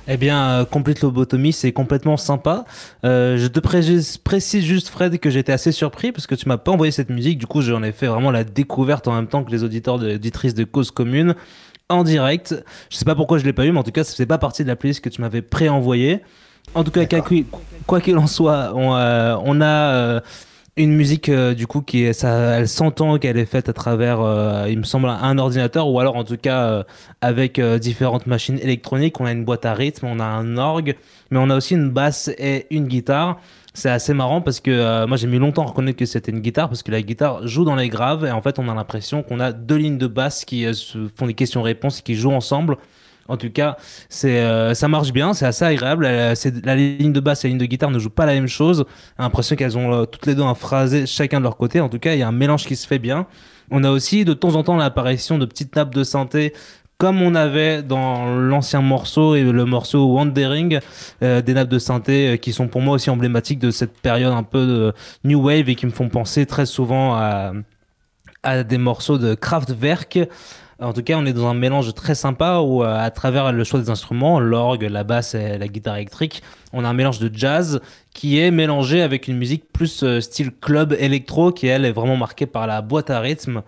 [0.08, 2.66] Eh bien, euh, Complete Lobotomie, c'est complètement sympa.
[3.06, 6.72] Euh, je te précise, juste, Fred, que j'étais assez surpris parce que tu m'as pas
[6.72, 7.38] envoyé cette musique.
[7.38, 10.16] Du coup, j'en ai fait vraiment la découverte en même temps que les auditeurs et
[10.16, 11.36] auditrices de Cause Commune
[11.88, 12.56] en direct.
[12.90, 14.38] Je sais pas pourquoi je l'ai pas eu, mais en tout cas, ça faisait pas
[14.38, 16.20] partie de la playlist que tu m'avais pré-envoyée.
[16.76, 17.06] En tout cas,
[17.88, 20.22] quoi qu'il en soit, on, euh, on a
[20.76, 24.66] une musique euh, du coup qui ça elle s'entend qu'elle est faite à travers euh,
[24.68, 26.84] il me semble un ordinateur ou alors en tout cas euh,
[27.22, 29.20] avec différentes machines électroniques.
[29.22, 30.96] On a une boîte à rythme on a un orgue
[31.30, 33.40] mais on a aussi une basse et une guitare.
[33.76, 36.70] C'est assez marrant parce que moi j'ai mis longtemps à reconnaître que c'était une guitare
[36.70, 39.40] parce que la guitare joue dans les graves et en fait on a l'impression qu'on
[39.40, 40.66] a deux lignes de basse qui
[41.16, 42.78] font des questions-réponses qui jouent ensemble
[43.30, 43.78] en tout cas,
[44.10, 46.08] c'est euh, ça marche bien, c'est assez agréable.
[46.36, 48.48] c'est la ligne de basse et la ligne de guitare ne jouent pas la même
[48.48, 48.86] chose.
[49.18, 51.80] J'ai l'impression qu'elles ont euh, toutes les deux un phrasé chacun de leur côté.
[51.80, 53.28] En tout cas, il y a un mélange qui se fait bien.
[53.72, 56.54] On a aussi de temps en temps l'apparition de petites nappes de synthé
[56.98, 60.80] comme on avait dans l'ancien morceau et le morceau Wandering,
[61.22, 64.44] euh, des nappes de synthé qui sont pour moi aussi emblématiques de cette période un
[64.44, 64.94] peu de
[65.26, 70.20] new wave et qui me font penser très souvent à des morceaux de Kraftwerk.
[70.80, 73.64] En tout cas, on est dans un mélange très sympa où, euh, à travers le
[73.64, 76.42] choix des instruments, l'orgue, la basse et la guitare électrique,
[76.74, 77.80] on a un mélange de jazz
[78.14, 82.18] qui est mélangé avec une musique plus euh, style club électro qui, elle, est vraiment
[82.18, 83.62] marquée par la boîte à rythme.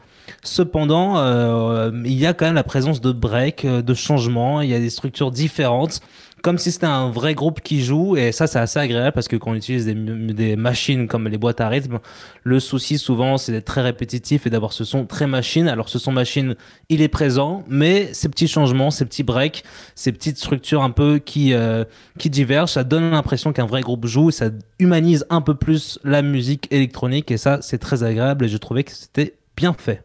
[0.43, 4.73] Cependant, euh, il y a quand même la présence de breaks, de changements, il y
[4.73, 6.01] a des structures différentes
[6.45, 9.35] comme si c'était un vrai groupe qui joue et ça c'est assez agréable parce que
[9.35, 11.97] quand on utilise des, machines comme les boîtes à rythme
[12.43, 15.67] le souci souvent c'est d'être très répétitif et d'avoir ce son très machine.
[15.67, 16.55] Alors ce son machine
[16.89, 19.63] il est présent mais ces petits changements ces petits breaks
[19.95, 21.83] ces petites structures un peu qui euh,
[22.19, 26.21] qui divergent ça donne l'impression qu'un vrai groupe joue ça humanise un peu plus la
[26.21, 30.03] musique électronique et ça c'est très agréable et je trouvais que c'était bien fait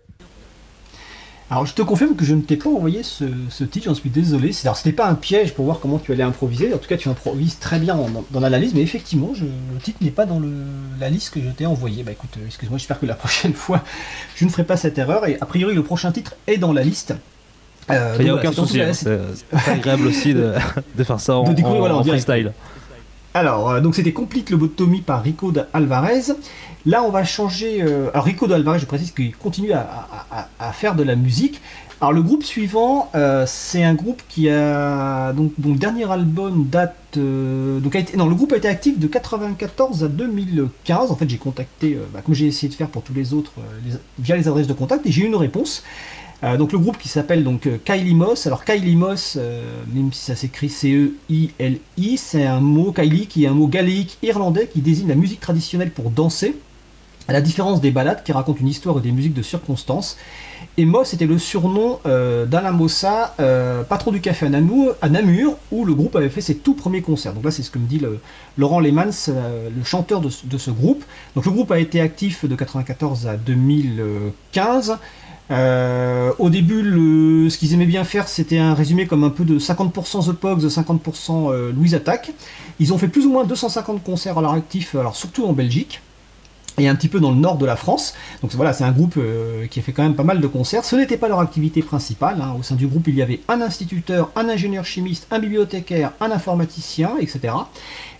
[1.51, 3.25] alors je te confirme que je ne t'ai pas envoyé ce,
[3.65, 4.53] titre, j'en suis désolé.
[4.63, 6.73] Alors c'était pas un piège pour voir comment tu allais improviser.
[6.73, 7.99] En tout cas, tu improvises très bien
[8.31, 10.41] dans, l'analyse, mais effectivement, le titre n'est pas dans
[11.01, 12.05] la liste que je t'ai envoyée.
[12.05, 13.83] Bah écoute, euh, excuse-moi, j'espère que la prochaine fois,
[14.37, 15.27] je ne ferai pas cette erreur.
[15.27, 17.15] Et a priori, le prochain titre est dans la liste.
[17.91, 18.81] Euh, Il n'y a aucun souci.
[18.81, 18.93] Hein.
[18.93, 19.11] C'est
[19.67, 20.53] agréable aussi de,
[21.03, 22.53] faire ça en, en freestyle.
[23.33, 26.33] Alors, euh, donc c'était Complete Lobotomie par Rico Alvarez.
[26.87, 27.83] Là, on va changer.
[27.83, 31.61] Euh, alors, Rico Alvarez, je précise qu'il continue à, faire de la musique.
[32.01, 35.33] Alors, le groupe suivant, euh, c'est un groupe qui a.
[35.33, 36.97] Donc, dernier album date.
[37.15, 41.11] donc, a été, non, le groupe a été actif de 94 à 2015.
[41.11, 43.53] En fait, j'ai contacté, bah, comme j'ai essayé de faire pour tous les autres,
[44.19, 45.83] via les adresses de contact, et j'ai eu une réponse.
[46.43, 48.47] Euh, donc le groupe qui s'appelle donc euh, Moss.
[48.47, 49.63] Alors Kylie Moss, euh,
[49.93, 54.69] même si ça s'écrit C-E-I-L-I, c'est un mot Kylie qui est un mot galéique irlandais
[54.73, 56.57] qui désigne la musique traditionnelle pour danser.
[57.31, 60.17] À la différence des ballades qui racontent une histoire et des musiques de circonstances.
[60.77, 63.37] Et Moss était le surnom d'Alain Mossa,
[63.89, 67.03] patron du café à Namur, à Namur, où le groupe avait fait ses tout premiers
[67.03, 67.33] concerts.
[67.33, 68.03] Donc là, c'est ce que me dit
[68.59, 71.05] Laurent Lehmann, le chanteur de, ce groupe.
[71.37, 74.99] Donc le groupe a été actif de 1994 à 2015.
[75.53, 76.83] Euh, au début,
[77.49, 80.67] ce qu'ils aimaient bien faire, c'était un résumé comme un peu de 50% The Pogs,
[80.67, 82.33] 50% euh, Louise Attack.
[82.81, 86.01] Ils ont fait plus ou moins 250 concerts à leur actif, alors surtout en Belgique
[86.79, 88.15] et un petit peu dans le nord de la France.
[88.43, 90.85] Donc voilà, c'est un groupe euh, qui a fait quand même pas mal de concerts.
[90.85, 92.41] Ce n'était pas leur activité principale.
[92.41, 92.55] Hein.
[92.59, 96.31] Au sein du groupe, il y avait un instituteur, un ingénieur chimiste, un bibliothécaire, un
[96.31, 97.53] informaticien, etc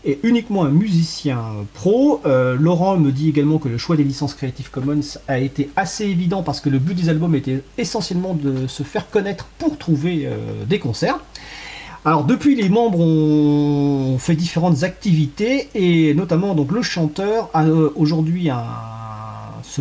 [0.05, 1.39] et uniquement un musicien
[1.75, 2.21] pro.
[2.25, 6.07] Euh, Laurent me dit également que le choix des licences Creative Commons a été assez
[6.07, 10.23] évident parce que le but des albums était essentiellement de se faire connaître pour trouver
[10.25, 11.19] euh, des concerts.
[12.07, 17.93] Alors depuis, les membres ont fait différentes activités et notamment donc le chanteur a euh,
[17.95, 18.49] aujourd'hui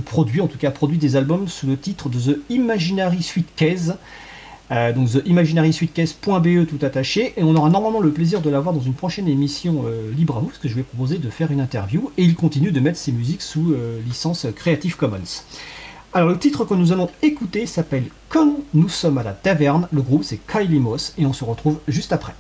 [0.03, 3.97] produit, en tout cas produit des albums sous le titre de The Imaginary Suitcase.
[4.71, 8.93] Euh, donc theimaginary-suitcase.be tout attaché et on aura normalement le plaisir de l'avoir dans une
[8.93, 12.11] prochaine émission euh, libre à vous parce que je vais proposer de faire une interview
[12.17, 13.73] et il continue de mettre ses musiques sous
[14.05, 15.41] licence Creative Commons.
[16.11, 20.01] Alors le titre que nous allons écouter s'appelle Quand nous sommes à la taverne, le
[20.01, 22.33] groupe c'est Kylie Moss et on se retrouve juste après.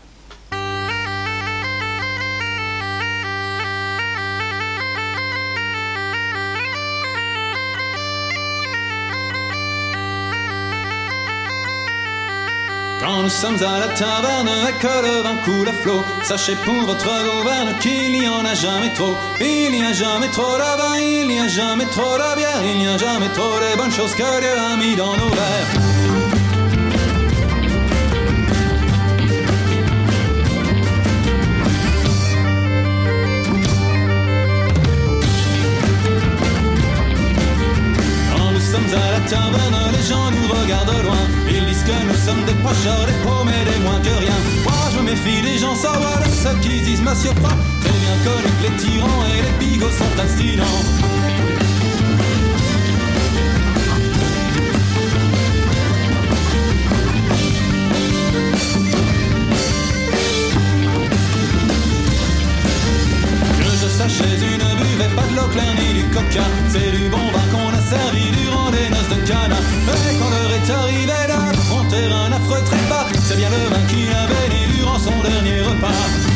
[13.09, 17.07] Quand nous sommes à la taverne que le vin coule à flot, sachez pour votre
[17.07, 19.15] gouverne qu'il n'y en a jamais trop.
[19.41, 22.77] Il n'y a jamais trop de vin, il n'y a jamais trop de bière, il
[22.77, 26.09] n'y a jamais trop de bonnes choses que Dieu a mis dans nos verres.
[38.91, 39.78] à la taverne,
[40.09, 41.23] gens nous regardent loin.
[41.47, 44.39] Ils disent que nous sommes des pocheurs, des paumés, des moins que rien.
[44.63, 47.55] Moi je méfie des gens savoir ceux qui disent monsieur pas.
[47.83, 50.79] Très bien connu que les tyrans et les bigots sont instillants.
[63.99, 65.49] sachez, une buvez pas de l'eau
[65.79, 66.45] ni du coca.
[66.69, 67.48] C'est du bon vin
[67.89, 69.57] servi durant les noces de Cana.
[70.09, 74.27] Et quand l'heure est arrivée d'affronter un affreux trépas, c'est bien le vin qui a
[74.27, 76.28] béni durant son dernier repas.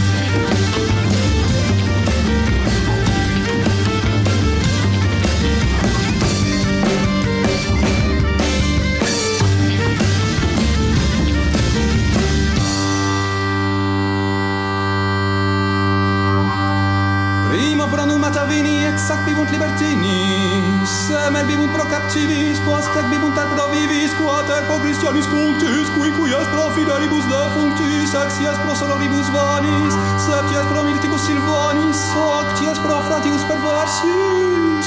[18.94, 24.64] ex ac vivunt libertinis, semer vivunt pro captivis, post ec bibunt ad provivis, quod ec
[24.70, 30.68] pro Christianis cultis, qui quies pro fidelibus defunctis, ex ies pro sonoribus vanis, sept ies
[30.70, 34.86] pro militicus silvanis, oct ies pro fratius perversis,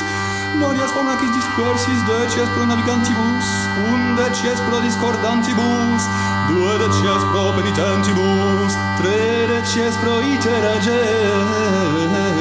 [0.61, 3.47] non ies pro nacis dispersis, dec ies pro navigantibus,
[3.91, 6.03] undec ies pro discordantibus,
[6.47, 12.36] duodec ies pro penitentibus, tredec ies pro iterages,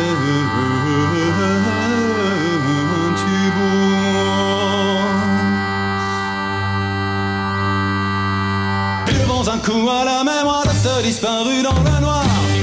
[9.08, 12.55] itera un coup à la mémoire de ce disparu dans le noir.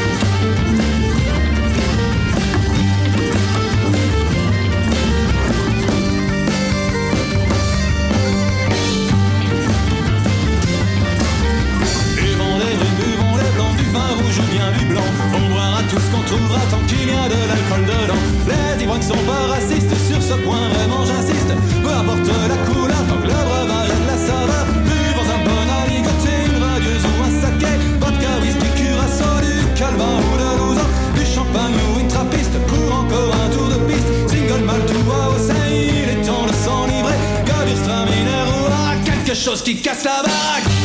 [19.03, 21.53] Ivrognes sont pas racistes, sur ce point vraiment j'insiste.
[21.83, 24.67] Peu importe la couleur, tant que le breuvage de la saveur.
[24.85, 27.73] Buvons un bon aligoté, une radieuse ou un saké.
[28.01, 30.87] Vodka, whisky, curaçao, du calvin ou de l'ouzo.
[31.15, 34.11] Du champagne ou une trappiste, pour encore un tour de piste.
[34.29, 37.19] Single malt ou AOC, il est temps de s'enivrer.
[37.47, 40.82] Gewürztraminer ou à quelque chose qui casse la baraque.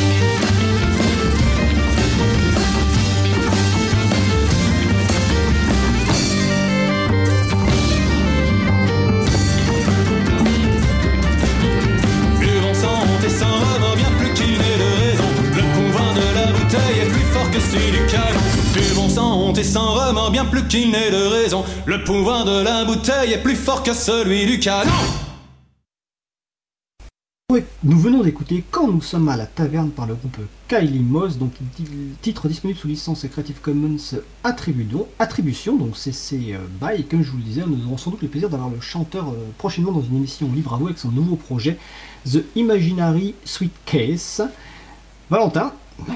[19.58, 21.66] Buvons sans honte et sans remords, bien plus qu'il n'est de raison.
[21.86, 24.92] Le pouvoir de la bouteille est plus fort que celui du canon.
[27.52, 30.38] Oui, nous venons d'écouter Quand nous sommes à la taverne par le groupe
[30.68, 31.54] Kylie Moss, donc
[32.22, 33.98] titre disponible sous licence Creative Commons
[34.44, 38.12] Attribution, attribution donc CC euh, BY, et comme je vous le disais, nous aurons sans
[38.12, 40.98] doute le plaisir d'avoir le chanteur euh, prochainement dans une émission libre à vous avec
[41.00, 41.78] son nouveau projet
[42.30, 44.44] The Imaginary Sweet Case.
[45.30, 45.72] Valentin,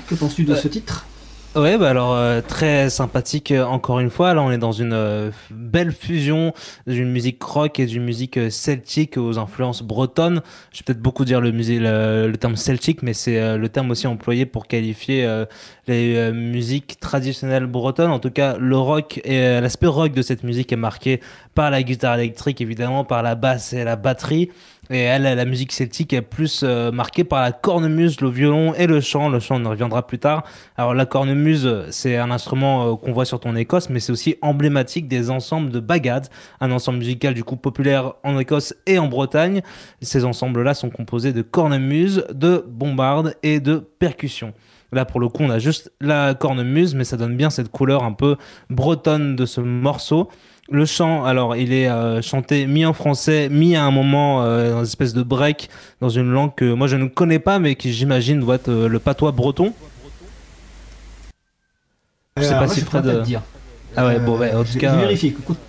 [0.08, 1.06] que penses-tu de Euh, ce titre?
[1.54, 4.34] Ouais, bah alors euh, très sympathique euh, encore une fois.
[4.34, 6.54] Là, on est dans une euh, belle fusion
[6.88, 10.44] d'une musique rock et d'une musique euh, celtique aux influences bretonnes.
[10.72, 13.92] Je vais peut-être beaucoup dire le, le, le terme celtique, mais c'est euh, le terme
[13.92, 15.44] aussi employé pour qualifier euh,
[15.90, 18.12] les musiques traditionnelles bretonnes.
[18.12, 21.20] En tout cas, le rock et l'aspect rock de cette musique est marqué
[21.54, 24.52] par la guitare électrique, évidemment, par la basse et la batterie.
[24.94, 28.88] Et elle, la musique celtique est plus euh, marquée par la cornemuse, le violon et
[28.88, 29.30] le chant.
[29.30, 30.44] Le chant, on reviendra plus tard.
[30.76, 34.36] Alors la cornemuse, c'est un instrument euh, qu'on voit sur ton Écosse, mais c'est aussi
[34.42, 36.28] emblématique des ensembles de bagad,
[36.60, 39.62] un ensemble musical du coup populaire en Écosse et en Bretagne.
[40.02, 44.54] Ces ensembles-là sont composés de cornemuse, de bombarde et de percussions.
[44.94, 48.04] Là, pour le coup, on a juste la cornemuse, mais ça donne bien cette couleur
[48.04, 48.36] un peu
[48.70, 50.30] bretonne de ce morceau.
[50.74, 54.72] Le chant, alors, il est euh, chanté mi en français, mi à un moment euh,
[54.72, 55.70] dans une espèce de break,
[56.00, 58.88] dans une langue que moi je ne connais pas, mais qui j'imagine doit être euh,
[58.88, 59.76] le patois breton.
[62.38, 63.06] Je sais Alors, pas moi, si Fred.
[63.06, 63.44] pas euh, dire.
[63.96, 65.38] Ah ouais, bon, ouais, en Euh, tout cas, je vérifie.
[65.40, 65.60] Écoute,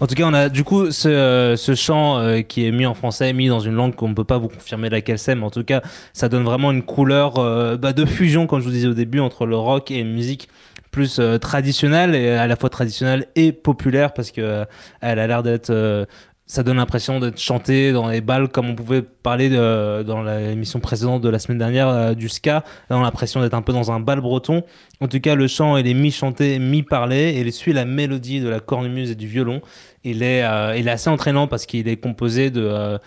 [0.00, 2.84] En tout cas, on a du coup ce, euh, ce chant euh, qui est mis
[2.86, 5.44] en français, mis dans une langue qu'on ne peut pas vous confirmer laquelle c'est, mais
[5.44, 8.72] en tout cas, ça donne vraiment une couleur euh, bah, de fusion, comme je vous
[8.72, 10.48] disais au début, entre le rock et une musique
[10.94, 14.64] plus euh, traditionnelle, et à la fois traditionnelle et populaire, parce que euh,
[15.00, 16.04] elle a l'air d'être euh,
[16.46, 20.78] ça donne l'impression d'être chanté dans les balles comme on pouvait parler de, dans l'émission
[20.78, 22.62] précédente de la semaine dernière du ska.
[22.90, 24.62] On a l'impression d'être un peu dans un bal breton.
[25.00, 28.60] En tout cas, le chant, il est mi-chanté, mi-parlé il suit la mélodie de la
[28.60, 29.62] cornemuse et du violon.
[30.04, 30.44] Il est,
[30.76, 32.98] il est assez entraînant parce qu'il est composé de,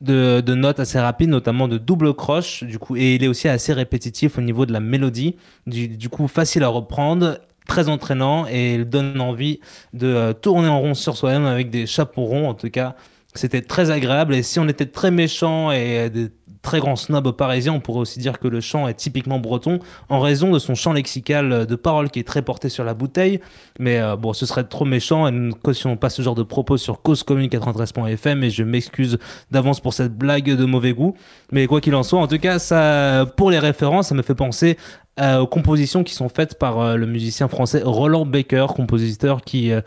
[0.00, 3.48] de, de, notes assez rapides, notamment de double croche, du coup, et il est aussi
[3.48, 5.36] assez répétitif au niveau de la mélodie,
[5.66, 9.60] du, du coup facile à reprendre très entraînant et il donne envie
[9.92, 12.48] de euh, tourner en rond sur soi-même avec des chapeaux ronds.
[12.48, 12.96] En tout cas,
[13.34, 14.34] c'était très agréable.
[14.34, 16.30] Et si on était très méchant et des
[16.62, 20.20] très grands snobs parisiens, on pourrait aussi dire que le chant est typiquement breton en
[20.20, 23.40] raison de son chant lexical de paroles qui est très porté sur la bouteille.
[23.78, 26.42] Mais euh, bon, ce serait trop méchant et nous ne cautionnons pas ce genre de
[26.42, 29.18] propos sur Cause Commune 93.fm et je m'excuse
[29.50, 31.14] d'avance pour cette blague de mauvais goût.
[31.52, 34.34] Mais quoi qu'il en soit, en tout cas, ça, pour les références, ça me fait
[34.34, 34.76] penser
[35.20, 39.80] aux compositions qui sont faites par euh, le musicien français Roland Baker, compositeur qui euh,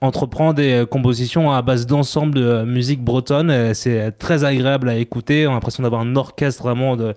[0.00, 3.74] entreprend des compositions à base d'ensemble de musique bretonne.
[3.74, 5.46] C'est très agréable à écouter.
[5.46, 7.14] On a l'impression d'avoir un orchestre vraiment de,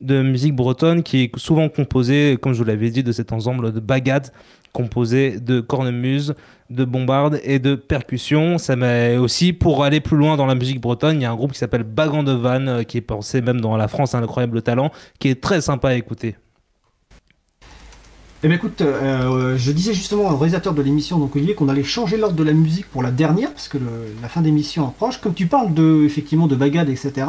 [0.00, 3.72] de musique bretonne qui est souvent composé, comme je vous l'avais dit, de cet ensemble
[3.72, 4.30] de bagades
[4.76, 6.34] composé de cornemuse,
[6.68, 8.58] de bombarde et de percussions.
[8.58, 11.34] Ça met aussi, pour aller plus loin dans la musique bretonne, il y a un
[11.34, 14.60] groupe qui s'appelle Bagan de Van, qui est pensé même dans la France, un incroyable
[14.60, 16.36] talent, qui est très sympa à écouter.
[18.42, 21.82] Eh bien écoute, euh, je disais justement au réalisateur de l'émission, donc Olivier, qu'on allait
[21.82, 23.78] changer l'ordre de la musique pour la dernière, parce que
[24.20, 25.22] la fin d'émission approche.
[25.22, 27.26] Comme tu parles de, effectivement de bagade, etc.,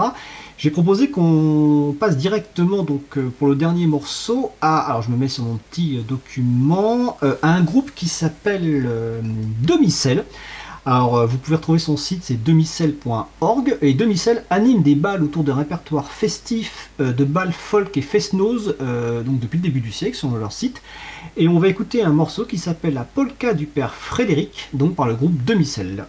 [0.57, 5.15] j'ai proposé qu'on passe directement donc euh, pour le dernier morceau à, alors je me
[5.15, 8.85] mets sur mon petit document, euh, à un groupe qui s'appelle
[9.61, 10.25] Domicelle.
[10.89, 13.77] Alors, euh, vous pouvez retrouver son site, c'est demicelle.org.
[13.81, 18.77] Et Demicelle anime des balles autour d'un répertoire festif euh, de balles folk et fest-noz,
[18.79, 20.81] euh, donc depuis le début du siècle, sur leur site.
[21.35, 25.07] Et on va écouter un morceau qui s'appelle La polka du père Frédéric, donc par
[25.07, 26.05] le groupe Demicelle.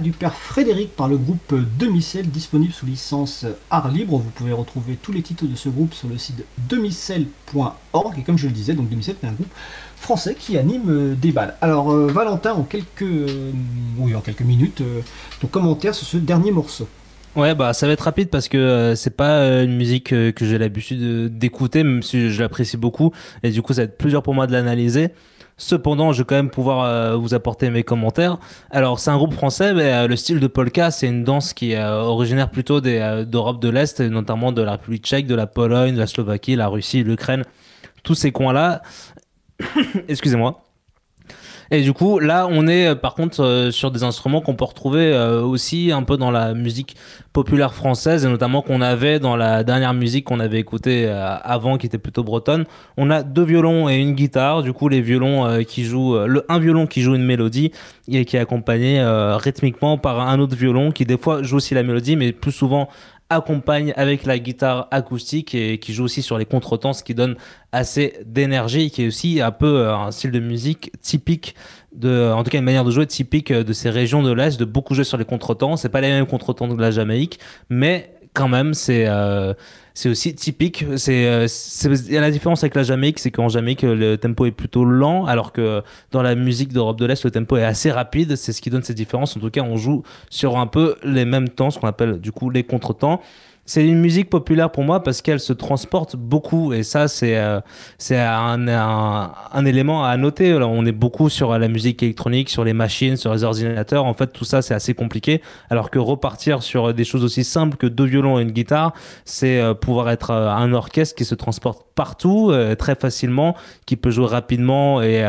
[0.00, 4.18] Du père Frédéric par le groupe Demicelle, disponible sous licence art libre.
[4.18, 8.18] Vous pouvez retrouver tous les titres de ce groupe sur le site demicelle.org.
[8.18, 9.52] Et comme je le disais, donc Demicelle est un groupe
[9.96, 11.54] français qui anime euh, des balles.
[11.60, 13.52] Alors euh, Valentin, en quelques, euh,
[14.14, 14.82] en quelques minutes,
[15.40, 16.88] ton commentaire sur ce dernier morceau.
[17.36, 21.38] Ouais, bah ça va être rapide parce que c'est pas une musique que j'ai l'habitude
[21.38, 23.12] d'écouter, même si je l'apprécie beaucoup.
[23.44, 25.10] Et du coup, ça va être plusieurs pour moi de l'analyser.
[25.60, 28.38] Cependant, je vais quand même pouvoir euh, vous apporter mes commentaires.
[28.70, 31.72] Alors, c'est un groupe français, mais euh, le style de polka, c'est une danse qui
[31.72, 35.92] est euh, originaire plutôt d'Europe de l'Est, notamment de la République tchèque, de la Pologne,
[35.94, 37.44] de la Slovaquie, la Russie, l'Ukraine,
[38.02, 38.80] tous ces coins-là.
[40.08, 40.62] Excusez-moi.
[41.72, 44.64] Et du coup, là, on est euh, par contre euh, sur des instruments qu'on peut
[44.64, 46.96] retrouver euh, aussi un peu dans la musique
[47.32, 51.86] populaire française, et notamment qu'on avait dans la dernière musique qu'on avait écoutée avant, qui
[51.86, 52.64] était plutôt bretonne.
[52.96, 54.64] On a deux violons et une guitare.
[54.64, 57.70] Du coup, les violons qui jouent, le un violon qui joue une mélodie
[58.08, 59.00] et qui est accompagné
[59.38, 62.88] rythmiquement par un autre violon qui des fois joue aussi la mélodie, mais plus souvent
[63.30, 67.36] accompagne avec la guitare acoustique et qui joue aussi sur les contretemps, ce qui donne
[67.72, 71.54] assez d'énergie, qui est aussi un peu euh, un style de musique typique
[71.94, 74.64] de, en tout cas une manière de jouer typique de ces régions de l'Est, de
[74.64, 75.76] beaucoup jouer sur les contretemps.
[75.76, 79.54] C'est pas les mêmes contretemps de la Jamaïque, mais quand même, c'est euh,
[80.04, 80.84] aussi typique.
[80.96, 81.46] C'est euh,
[82.10, 85.82] la différence avec la Jamaïque, c'est qu'en Jamaïque le tempo est plutôt lent, alors que
[86.12, 88.36] dans la musique d'Europe de l'Est le tempo est assez rapide.
[88.36, 89.36] C'est ce qui donne cette différence.
[89.36, 92.32] En tout cas, on joue sur un peu les mêmes temps, ce qu'on appelle du
[92.32, 93.20] coup les contretemps
[93.70, 97.60] c'est une musique populaire pour moi parce qu'elle se transporte beaucoup et ça c'est euh,
[97.98, 100.52] c'est un, un, élément à noter.
[100.54, 104.06] on est beaucoup sur la musique électronique, sur les machines, sur les ordinateurs.
[104.06, 105.40] En fait, tout ça c'est assez compliqué.
[105.70, 108.92] Alors que repartir sur des choses aussi simples que deux violons et une guitare,
[109.24, 113.54] c'est euh, pouvoir être euh, un orchestre qui se transporte partout très facilement,
[113.84, 115.22] qui peut jouer rapidement et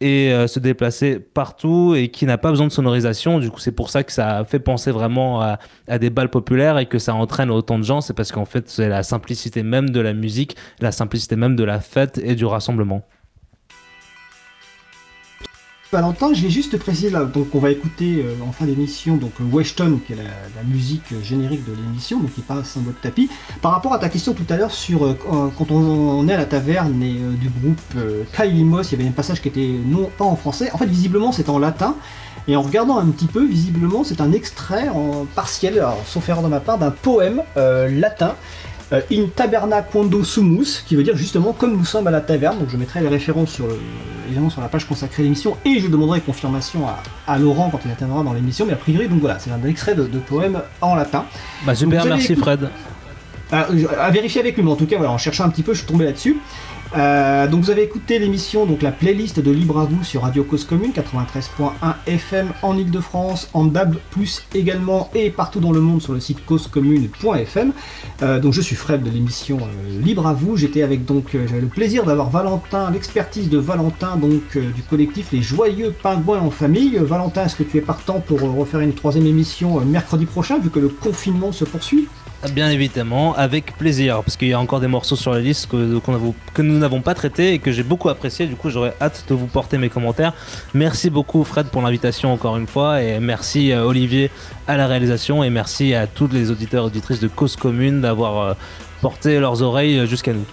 [0.00, 3.38] et euh, se déplacer partout et qui n'a pas besoin de sonorisation.
[3.38, 6.78] Du coup, c'est pour ça que ça fait penser vraiment à, à, des balles populaires
[6.78, 8.00] et que ça entraîne autant de gens.
[8.00, 11.64] C'est parce qu'en fait, c'est la simplicité même de la musique, la simplicité même de
[11.64, 13.02] la fête et du rassemblement.
[15.94, 20.00] Valentin, j'ai juste précisé là, donc on va écouter euh, en fin d'émission donc Weston,
[20.04, 23.30] qui est la, musique générique de l'émission, donc qui passe en mode tapis.
[23.62, 25.14] Par rapport à ta question tout à l'heure sur euh,
[25.56, 27.80] quand on, est à la taverne et euh, du groupe
[28.36, 30.68] Kylie Moss, il y avait un passage qui était non pas en français.
[30.72, 31.94] En fait, visiblement, c'est en latin.
[32.48, 36.48] Et en regardant un petit peu, visiblement, c'est un extrait en partiel, sauf erreur de
[36.48, 38.34] ma part, d'un poème latin
[38.94, 42.58] euh, in taberna quando sumus, qui veut dire justement comme nous sommes à la taverne.
[42.58, 43.66] Donc je mettrai les références sur
[44.26, 46.86] évidemment sur la page consacrée à l'émission et je demanderai confirmation
[47.26, 48.66] à, Laurent quand il interviendra dans l'émission.
[48.66, 51.24] Mais a priori, donc voilà, c'est un extrait de, poème en latin.
[51.66, 52.68] Bah super, merci Fred.
[53.52, 53.66] À,
[54.00, 55.78] à, vérifier avec lui, mais en tout cas, voilà, en cherchant un petit peu, je
[55.78, 56.38] suis tombé là-dessus.
[56.96, 60.44] Euh, donc vous avez écouté l'émission, donc la playlist de Libre à vous sur Radio
[60.44, 61.70] Cause Commune 93.1
[62.06, 63.96] FM en Ile-de-France, en DAB+,
[64.54, 67.72] également et partout dans le monde sur le site causecommune.fm.
[68.22, 70.56] Euh, donc je suis Fred de l'émission euh, Libre à vous.
[70.56, 75.42] J'étais avec donc j'avais le plaisir d'avoir Valentin, l'expertise de Valentin donc du collectif Les
[75.42, 76.96] Joyeux Pingouins en famille.
[77.00, 80.78] Valentin, est-ce que tu es partant pour refaire une troisième émission mercredi prochain vu que
[80.78, 82.08] le confinement se poursuit?
[82.52, 85.98] Bien évidemment, avec plaisir, parce qu'il y a encore des morceaux sur la liste que,
[86.52, 88.46] que nous n'avons pas traités et que j'ai beaucoup apprécié.
[88.46, 90.34] Du coup, j'aurais hâte de vous porter mes commentaires.
[90.74, 94.30] Merci beaucoup, Fred, pour l'invitation encore une fois, et merci euh, Olivier
[94.68, 98.40] à la réalisation, et merci à tous les auditeurs et auditrices de Cause Commune d'avoir
[98.40, 98.54] euh,
[99.00, 100.44] porté leurs oreilles euh, jusqu'à nous.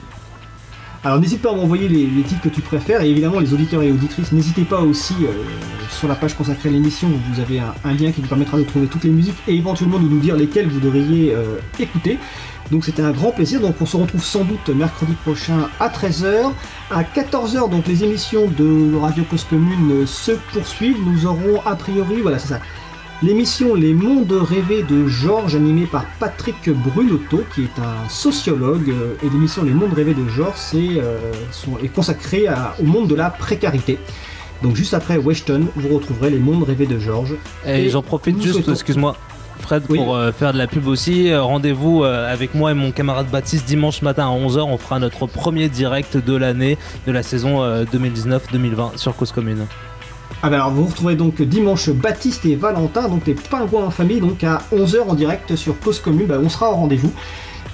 [1.04, 3.91] Alors n'hésite pas à m'envoyer les, titres que tu préfères et évidemment les auditeurs et
[3.91, 5.32] auditrices n'hésitez pas aussi euh,
[5.89, 8.86] sur la page consacrée à l'émission vous avez un, lien qui vous permettra de trouver
[8.86, 12.20] toutes les musiques et éventuellement de nous dire lesquelles vous devriez euh, écouter.
[12.70, 13.60] Donc c'était un grand plaisir.
[13.60, 16.52] Donc on se retrouve sans doute mercredi prochain à 13h.
[16.91, 20.97] À 14h, donc les émissions de Radio Cause Commune se poursuivent.
[21.06, 22.60] Nous aurons a priori, voilà c'est ça,
[23.24, 29.13] L'émission Les Mondes rêvés de Georges, animée par Patrick Brunotto, qui est un sociologue, euh,
[29.24, 31.32] et l'émission Les Mondes rêvés de Georges euh,
[31.84, 32.47] est, consacrée
[32.80, 33.99] au monde de la précarité.
[34.63, 37.36] Donc juste après Weston, vous retrouverez Les Mondes rêvés de Georges.
[37.67, 39.15] Et, j'en profite juste, excuse-moi,
[39.59, 41.32] Fred, pour euh, faire de la pub aussi.
[41.36, 44.61] Rendez-vous avec moi et mon camarade Baptiste dimanche matin à 11h.
[44.61, 49.67] On fera notre premier direct de l'année de la saison 2019-2020 sur Cause Commune.
[50.43, 54.19] Ah ben alors vous retrouvez donc dimanche Baptiste et Valentin, donc les pingouins en famille,
[54.19, 57.13] donc à 11h en direct sur Cause Commune, ben, on sera au rendez-vous.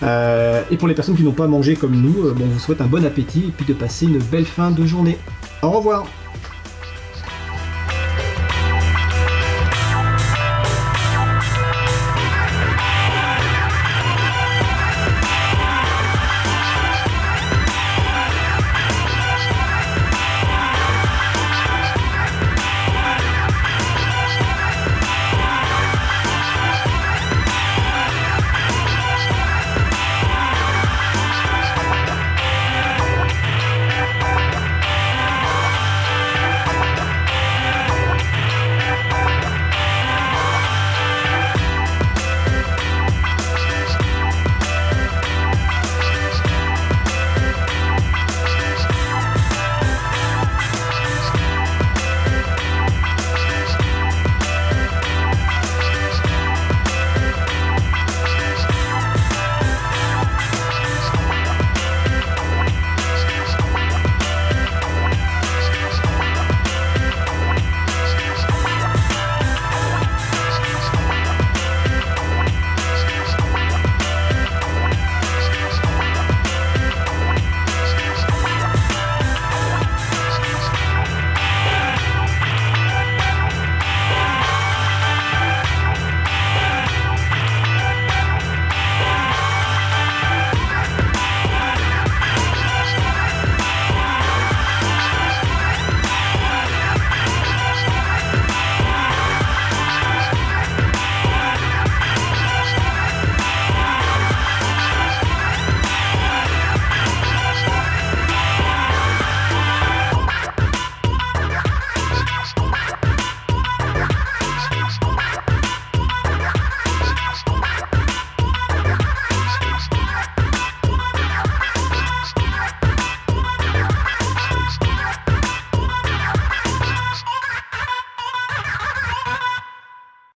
[0.03, 2.81] Euh, et pour les personnes qui n'ont pas mangé comme nous, euh, on vous souhaite
[2.81, 5.17] un bon appétit et puis de passer une belle fin de journée.
[5.61, 6.05] Au revoir